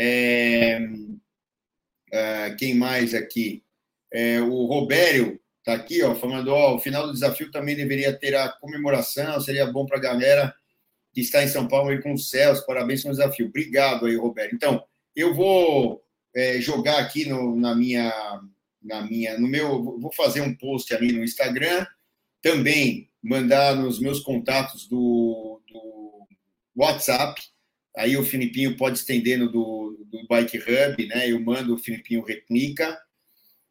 [0.00, 0.78] É,
[2.12, 3.64] é, quem mais aqui?
[4.12, 8.36] É, o Robério está aqui, ó, falando: ó, o final do desafio também deveria ter
[8.36, 10.54] a comemoração, seria bom para a galera
[11.12, 12.60] que está em São Paulo aí com os céus.
[12.60, 13.48] Parabéns pelo desafio.
[13.48, 14.54] Obrigado aí, Roberto.
[14.54, 14.84] Então,
[15.16, 16.00] eu vou
[16.32, 18.12] é, jogar aqui no, na minha,
[18.80, 21.84] na minha, no meu, vou fazer um post ali no Instagram,
[22.40, 26.26] também mandar nos meus contatos do, do
[26.76, 27.42] WhatsApp
[27.98, 31.28] Aí o Filipinho pode estender no do, do Bike Hub, né?
[31.28, 32.96] Eu mando, o Filipinho replica.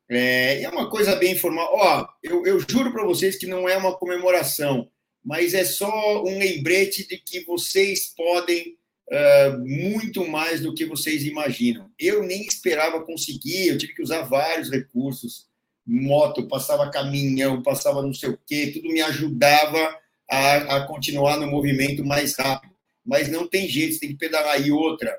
[0.10, 1.70] É, é uma coisa bem informal.
[1.72, 4.90] Ó, eu, eu juro para vocês que não é uma comemoração,
[5.24, 8.76] mas é só um lembrete de que vocês podem
[9.10, 11.90] uh, muito mais do que vocês imaginam.
[11.98, 15.48] Eu nem esperava conseguir, eu tive que usar vários recursos.
[15.86, 19.98] Moto, passava caminhão, passava não sei o quê, tudo me ajudava
[20.30, 22.77] a, a continuar no movimento mais rápido
[23.08, 24.62] mas não tem jeito, você tem que pedalar.
[24.62, 25.18] E outra,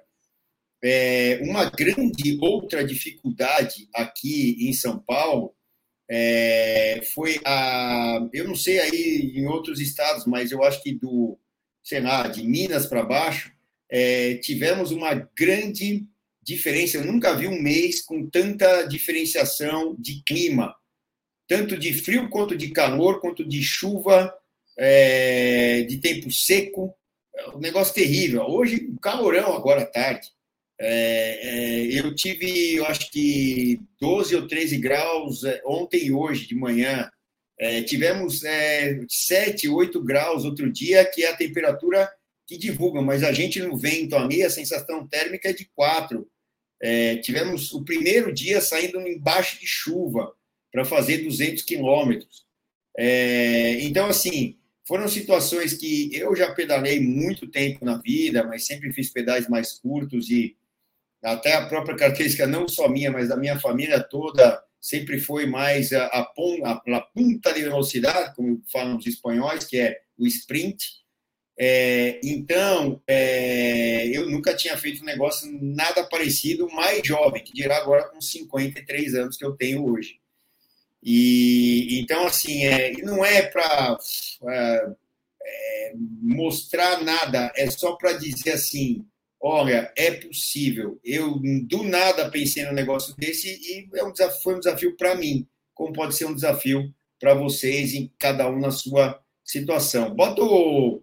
[0.85, 5.55] é, uma grande outra dificuldade aqui em São Paulo
[6.11, 8.29] é, foi a.
[8.33, 11.39] Eu não sei aí em outros estados, mas eu acho que do,
[11.83, 13.53] sei lá, de Minas para baixo,
[13.91, 16.07] é, tivemos uma grande
[16.43, 16.99] diferença.
[16.99, 20.75] Eu nunca vi um mês com tanta diferenciação de clima.
[21.49, 24.35] tanto de frio quanto de calor, quanto de chuva,
[24.79, 26.95] é, de tempo seco.
[27.39, 28.43] É um negócio terrível.
[28.43, 30.29] Hoje, calorão agora à tarde.
[30.81, 36.47] É, é, eu tive, eu acho que 12 ou 13 graus é, ontem e hoje
[36.47, 37.09] de manhã.
[37.61, 42.09] É, tivemos é, 7, 8 graus outro dia, que é a temperatura
[42.47, 46.27] que divulgam, mas a gente no vento ali, a sensação térmica é de 4.
[46.81, 50.33] É, tivemos o primeiro dia saindo embaixo de chuva
[50.73, 52.47] para fazer 200 quilômetros.
[52.97, 54.57] É, então, assim,
[54.89, 59.75] foram situações que eu já pedalei muito tempo na vida, mas sempre fiz pedais mais
[59.75, 60.57] curtos e
[61.23, 65.93] até a própria característica, não só minha, mas da minha família toda, sempre foi mais
[65.93, 70.87] a, a, a punta de velocidade, como falam os espanhóis, que é o sprint.
[71.61, 77.77] É, então, é, eu nunca tinha feito um negócio nada parecido, mais jovem, que dirá
[77.77, 80.19] agora com 53 anos que eu tenho hoje.
[81.03, 83.97] E então, assim, é, não é para
[84.49, 84.91] é,
[85.43, 89.07] é, mostrar nada, é só para dizer assim:
[89.41, 90.99] olha, é possível.
[91.05, 95.15] Eu do nada pensei no negócio desse e é um desafio, foi um desafio para
[95.15, 100.15] mim, como pode ser um desafio para vocês, em cada um na sua situação.
[100.15, 101.03] Bota o,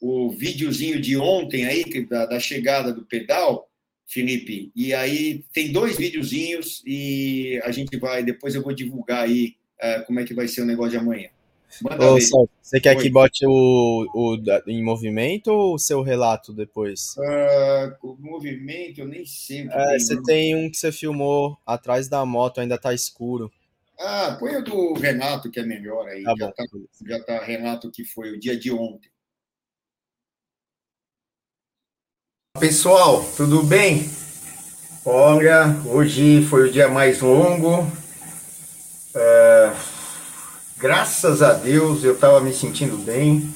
[0.00, 3.70] o videozinho de ontem aí, da, da chegada do pedal,
[4.06, 9.56] Felipe, e aí tem dois videozinhos e a gente vai, depois eu vou divulgar aí
[9.82, 11.28] uh, como é que vai ser o negócio de amanhã.
[11.84, 12.16] Ô,
[12.62, 13.02] você quer Oi.
[13.02, 14.36] que bote o, o
[14.66, 17.16] em movimento ou o seu relato depois?
[17.16, 19.68] Uh, o movimento, eu nem sei.
[19.68, 23.52] É, tem, você tem um que você filmou atrás da moto, ainda tá escuro.
[23.98, 26.22] Ah, põe o do Renato, que é melhor aí.
[26.22, 26.52] Tá já, bom.
[26.52, 26.64] Tá,
[27.06, 29.10] já tá Renato, que foi o dia de ontem.
[32.58, 34.08] Pessoal, tudo bem?
[35.04, 37.86] Olha, hoje foi o dia mais longo.
[39.14, 39.70] É,
[40.78, 43.54] graças a Deus eu estava me sentindo bem.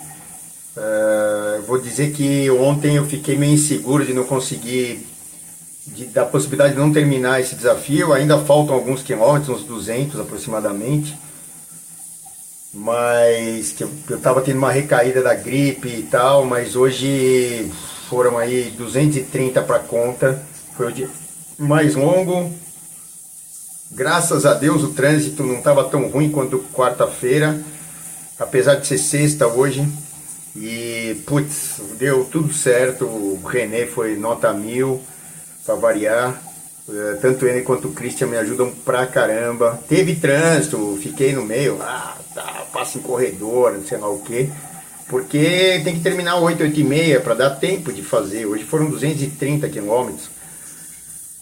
[0.77, 5.07] É, vou dizer que ontem eu fiquei meio inseguro de não conseguir,
[5.87, 8.13] de, da possibilidade de não terminar esse desafio.
[8.13, 11.17] Ainda faltam alguns quilômetros, uns 200 aproximadamente.
[12.75, 17.73] Mas eu estava tendo uma recaída da gripe e tal, mas hoje
[18.11, 20.43] foram aí 230 para conta.
[20.77, 21.09] Foi o dia
[21.57, 22.53] mais longo.
[23.93, 27.61] Graças a Deus o trânsito não estava tão ruim quanto quarta-feira,
[28.39, 29.87] apesar de ser sexta hoje.
[30.57, 33.05] E, putz, deu tudo certo.
[33.05, 35.01] O René foi nota mil,
[35.65, 36.43] para variar.
[36.89, 39.79] É, tanto ele quanto o Christian me ajudam pra caramba.
[39.89, 44.51] Teve trânsito, fiquei no meio, ah, tá, passa em corredor, não sei lá o que
[45.11, 48.47] porque tem que terminar 8, 8 e meia para dar tempo de fazer.
[48.47, 50.31] Hoje foram 230 quilômetros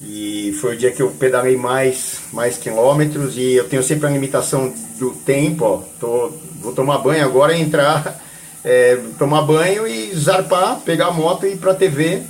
[0.01, 4.11] e foi o dia que eu pedalei mais, mais quilômetros e eu tenho sempre a
[4.11, 5.65] limitação do tempo.
[5.65, 5.83] Ó.
[6.01, 8.19] Tô, vou tomar banho agora, entrar,
[8.65, 12.23] é, tomar banho e zarpar, pegar a moto e ir para a TV.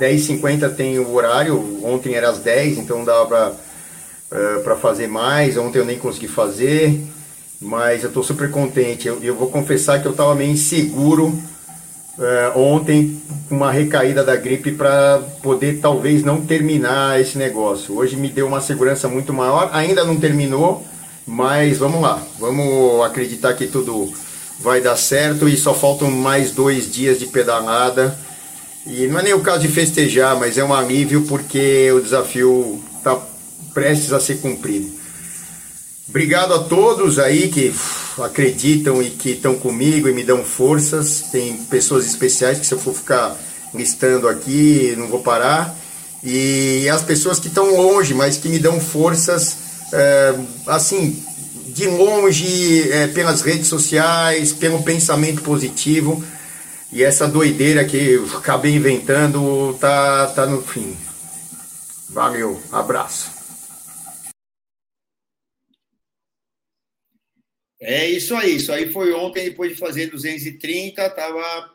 [0.00, 5.56] 10h50 tem o horário, ontem era às 10, então dava para uh, pra fazer mais.
[5.56, 7.00] Ontem eu nem consegui fazer
[7.60, 9.08] mas eu estou super contente.
[9.08, 11.36] Eu, eu, vou confessar que eu estava meio inseguro
[12.18, 17.96] é, ontem com uma recaída da gripe para poder talvez não terminar esse negócio.
[17.96, 20.84] Hoje me deu uma segurança muito maior, ainda não terminou,
[21.26, 24.12] mas vamos lá, vamos acreditar que tudo
[24.60, 28.16] vai dar certo e só faltam mais dois dias de pedalada.
[28.86, 32.80] E não é nem o caso de festejar, mas é um alívio porque o desafio
[32.96, 33.20] está
[33.74, 34.95] prestes a ser cumprido.
[36.08, 37.74] Obrigado a todos aí que
[38.22, 41.24] acreditam e que estão comigo e me dão forças.
[41.32, 43.36] Tem pessoas especiais que se eu for ficar
[43.74, 45.76] listando aqui, não vou parar.
[46.22, 49.56] E as pessoas que estão longe, mas que me dão forças,
[49.92, 50.34] é,
[50.66, 51.22] assim,
[51.68, 56.24] de longe, é, pelas redes sociais, pelo pensamento positivo.
[56.92, 60.96] E essa doideira que eu acabei inventando tá, tá no fim.
[62.08, 63.35] Valeu, abraço.
[67.80, 68.56] É isso aí.
[68.56, 71.74] Isso aí foi ontem, depois de fazer 230, estava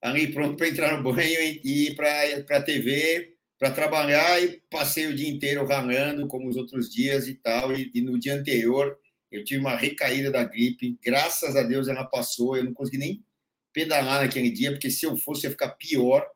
[0.00, 5.06] ali pronto para entrar no banho e ir para a TV para trabalhar e passei
[5.06, 7.72] o dia inteiro ralando, como os outros dias e tal.
[7.72, 8.98] E, e, no dia anterior
[9.30, 10.98] eu tive uma recaída da gripe.
[11.02, 12.56] Graças a Deus ela passou.
[12.56, 13.24] Eu não consegui nem
[13.72, 16.26] pedalar naquele dia, porque se eu fosse ia ficar pior.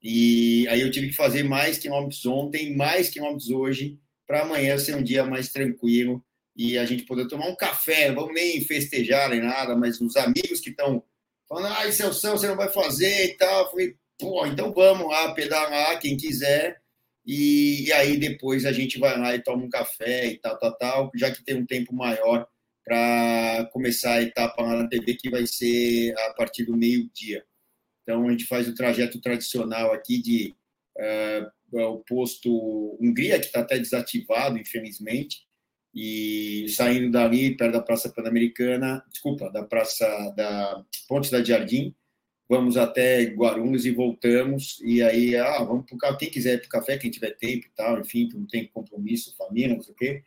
[0.00, 4.94] E aí eu tive que fazer mais quilômetros ontem, mais quilômetros hoje, para amanhã ser
[4.96, 6.24] um dia mais tranquilo
[6.56, 10.16] e a gente poder tomar um café, não vamos nem festejar nem nada, mas os
[10.16, 11.02] amigos que estão
[11.48, 13.64] falando, ah, Celção, você não vai fazer e tal.
[13.64, 16.80] Eu falei, pô, então vamos lá, pedalar, quem quiser.
[17.24, 20.76] E, e, aí depois a gente vai lá e toma um café e tal, tal,
[20.76, 22.46] tal, já que tem um tempo maior
[22.84, 27.44] para começar a etapa lá na TV, que vai ser a partir do meio-dia.
[28.02, 30.54] Então, a gente faz o trajeto tradicional aqui de
[30.98, 35.46] uh, o posto Hungria, que está até desativado, infelizmente,
[35.94, 41.94] e saindo dali, perto da Praça Pan-Americana, desculpa, da Praça da Ponte da Jardim,
[42.48, 46.58] vamos até Guarulhos e voltamos, e aí, ah, vamos para o café, quem quiser ir
[46.58, 49.92] para o café, quem tiver tempo e tal, enfim, não tem compromisso, família, não sei
[49.92, 50.22] o quê,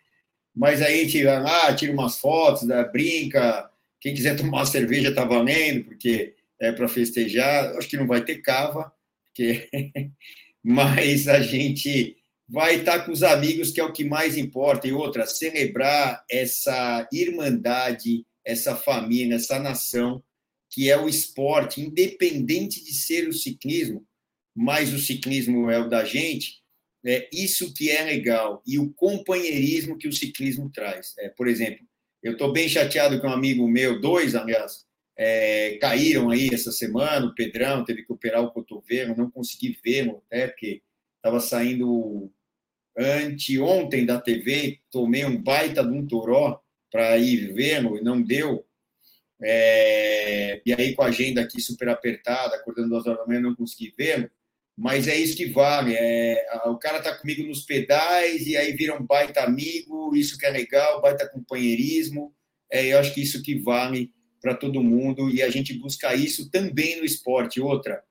[0.55, 5.09] mas aí a gente lá, tira umas fotos, né, brinca, quem quiser tomar uma cerveja
[5.09, 8.91] está valendo, porque é para festejar, acho que não vai ter cava,
[9.25, 9.69] porque...
[10.67, 12.17] mas a gente
[12.47, 14.87] vai estar com os amigos, que é o que mais importa.
[14.87, 20.23] E outra, celebrar essa irmandade, essa família, essa nação,
[20.69, 24.05] que é o esporte, independente de ser o ciclismo,
[24.55, 26.63] mas o ciclismo é o da gente.
[27.05, 28.63] É isso que é legal.
[28.65, 31.13] E o companheirismo que o ciclismo traz.
[31.19, 31.85] É, por exemplo,
[32.23, 34.85] eu estou bem chateado com um amigo meu, dois, aliás,
[35.17, 37.27] é, caíram aí essa semana.
[37.27, 40.81] O Pedrão teve que operar o cotovelo, não consegui vê-lo, até porque
[41.25, 42.31] estava saindo
[42.95, 46.61] anteontem da TV, tomei um baita de um toró
[46.91, 48.63] para ir vendo e não deu.
[49.41, 53.55] É, e aí, com a agenda aqui super apertada, acordando duas horas da manhã, não
[53.55, 54.29] consegui vê-lo.
[54.77, 55.95] Mas é isso que vale.
[55.95, 60.45] É, o cara tá comigo nos pedais e aí vira um baita amigo, isso que
[60.45, 62.33] é legal, baita companheirismo.
[62.71, 66.51] É, eu acho que isso que vale para todo mundo e a gente busca isso
[66.51, 67.59] também no esporte.
[67.59, 68.03] Outra,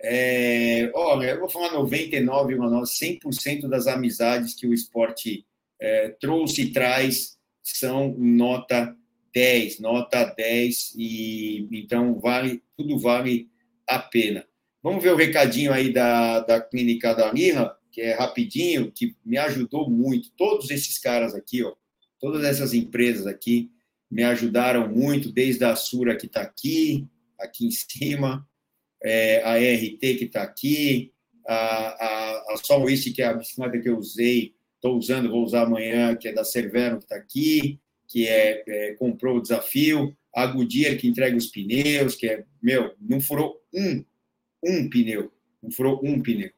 [0.00, 5.46] é, olha, eu vou falar 99,9%, 100% das amizades que o esporte
[5.80, 8.96] é, trouxe e traz são nota
[9.34, 13.50] 10, nota 10, e então vale, tudo vale
[13.86, 14.46] a pena.
[14.82, 19.36] Vamos ver o recadinho aí da, da clínica da Lila, que é rapidinho, que me
[19.38, 20.30] ajudou muito.
[20.36, 21.74] Todos esses caras aqui, ó,
[22.20, 23.70] todas essas empresas aqui
[24.10, 27.06] me ajudaram muito, desde a Sura que está aqui,
[27.38, 28.46] aqui em cima,
[29.06, 31.12] é, a RT que está aqui,
[31.46, 35.62] a, a, a Solwist, que é a bicicleta que eu usei, estou usando, vou usar
[35.62, 37.78] amanhã, que é da Cervero, que está aqui,
[38.08, 42.94] que é, é, comprou o desafio, a Goodyear, que entrega os pneus, que é, meu,
[43.00, 44.04] não furou um,
[44.64, 45.32] um pneu,
[45.62, 46.46] não furou um pneu.
[46.48, 46.54] Está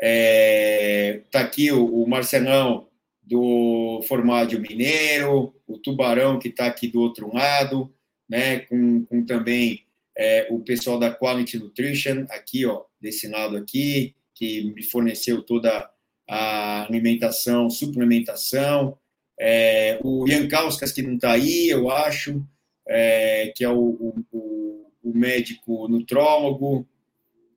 [0.00, 2.88] é, tá aqui o, o Marcelão,
[3.22, 7.94] do Formádio Mineiro, o Tubarão, que está aqui do outro lado,
[8.28, 9.84] né, com, com também
[10.16, 15.90] é, o pessoal da Quality Nutrition, aqui, ó, desse lado aqui, que me forneceu toda
[16.28, 18.98] a alimentação, suplementação,
[19.38, 22.46] é, o Ian Kauskas, que não está aí, eu acho,
[22.88, 26.86] é, que é o, o, o médico nutrólogo,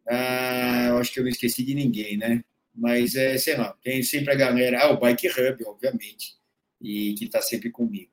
[0.08, 2.44] ah, eu acho que eu não esqueci de ninguém, né?
[2.74, 6.36] Mas, é, sei lá, tem sempre a galera, ah, o Bike Hub, obviamente,
[6.82, 8.12] e que está sempre comigo.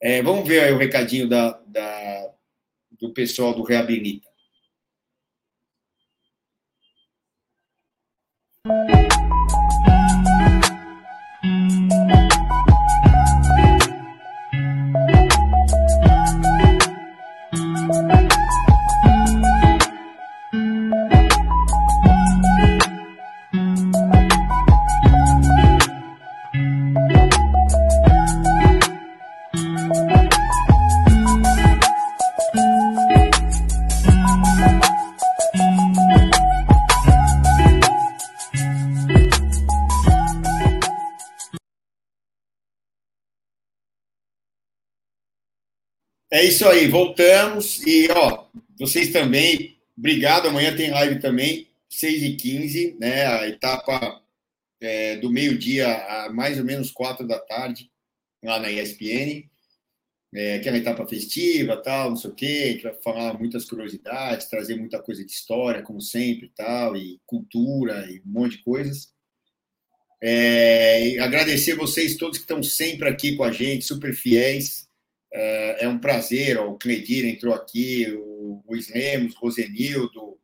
[0.00, 2.34] É, vamos ver o recadinho da, da,
[3.00, 4.28] do pessoal do Reabilita.
[46.36, 47.80] É isso aí, voltamos.
[47.86, 48.44] E, ó,
[48.78, 50.48] vocês também, obrigado.
[50.48, 53.24] Amanhã tem live também, 6h15, né?
[53.26, 54.22] A etapa
[54.78, 57.90] é, do meio-dia a mais ou menos 4 da tarde,
[58.44, 59.48] lá na ESPN.
[60.34, 62.72] É, aquela etapa festiva, tal, não sei o quê.
[62.72, 68.04] Gente vai falar muitas curiosidades, trazer muita coisa de história, como sempre, tal, e cultura,
[68.10, 69.08] e um monte de coisas.
[70.22, 74.85] É, agradecer vocês todos que estão sempre aqui com a gente, super fiéis.
[75.38, 80.38] É, é um prazer, o Cledir entrou aqui, o Luiz Lemos, Rosenildo,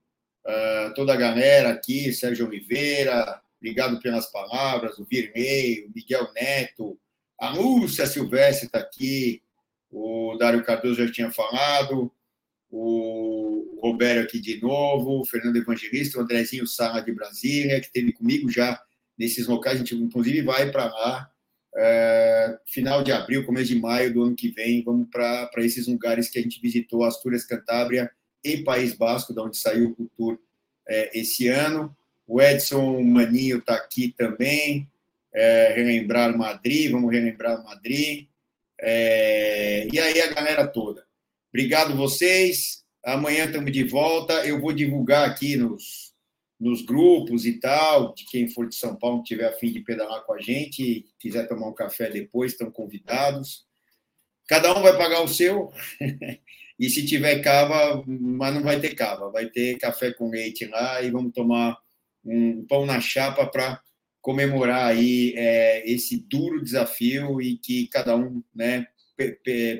[0.44, 7.00] é, toda a galera aqui, Sérgio Oliveira, obrigado pelas palavras, o Virnei, o Miguel Neto,
[7.40, 9.42] a Lúcia Silvestre está aqui,
[9.90, 12.12] o Dário Cardoso já tinha falado,
[12.70, 18.12] o Roberto aqui de novo, o Fernando Evangelista, o Andrezinho Sala de Brasília, que esteve
[18.12, 18.78] comigo já
[19.16, 21.31] nesses locais, a gente inclusive vai para lá
[21.76, 26.28] é, final de abril, começo de maio do ano que vem, vamos para esses lugares
[26.28, 28.10] que a gente visitou, Astúrias, Cantábria
[28.44, 30.38] e País Basco, da onde saiu o Cultur
[30.86, 31.96] é, esse ano.
[32.26, 34.88] O Edson Maninho está aqui também,
[35.32, 38.26] é, relembrar Madrid, vamos relembrar Madrid.
[38.80, 41.04] É, e aí a galera toda.
[41.50, 42.82] Obrigado vocês.
[43.04, 44.46] Amanhã estamos de volta.
[44.46, 46.11] Eu vou divulgar aqui nos,
[46.62, 50.24] nos grupos e tal, de quem for de São Paulo, tiver a fim de pedalar
[50.24, 53.66] com a gente, quiser tomar um café depois, estão convidados.
[54.46, 55.72] Cada um vai pagar o seu.
[56.78, 61.02] e se tiver cava, mas não vai ter cava, vai ter café com leite lá
[61.02, 61.76] e vamos tomar
[62.24, 63.82] um pão na chapa para
[64.20, 68.86] comemorar aí é, esse duro desafio e que cada um né,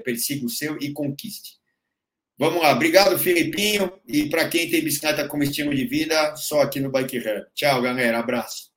[0.05, 1.62] persiga o seu e conquiste.
[2.43, 3.93] Vamos lá, obrigado, Filipinho.
[4.05, 7.45] E para quem tem bicicleta como estilo de vida, só aqui no Bike Run.
[7.55, 8.72] Tchau, galera, abraço.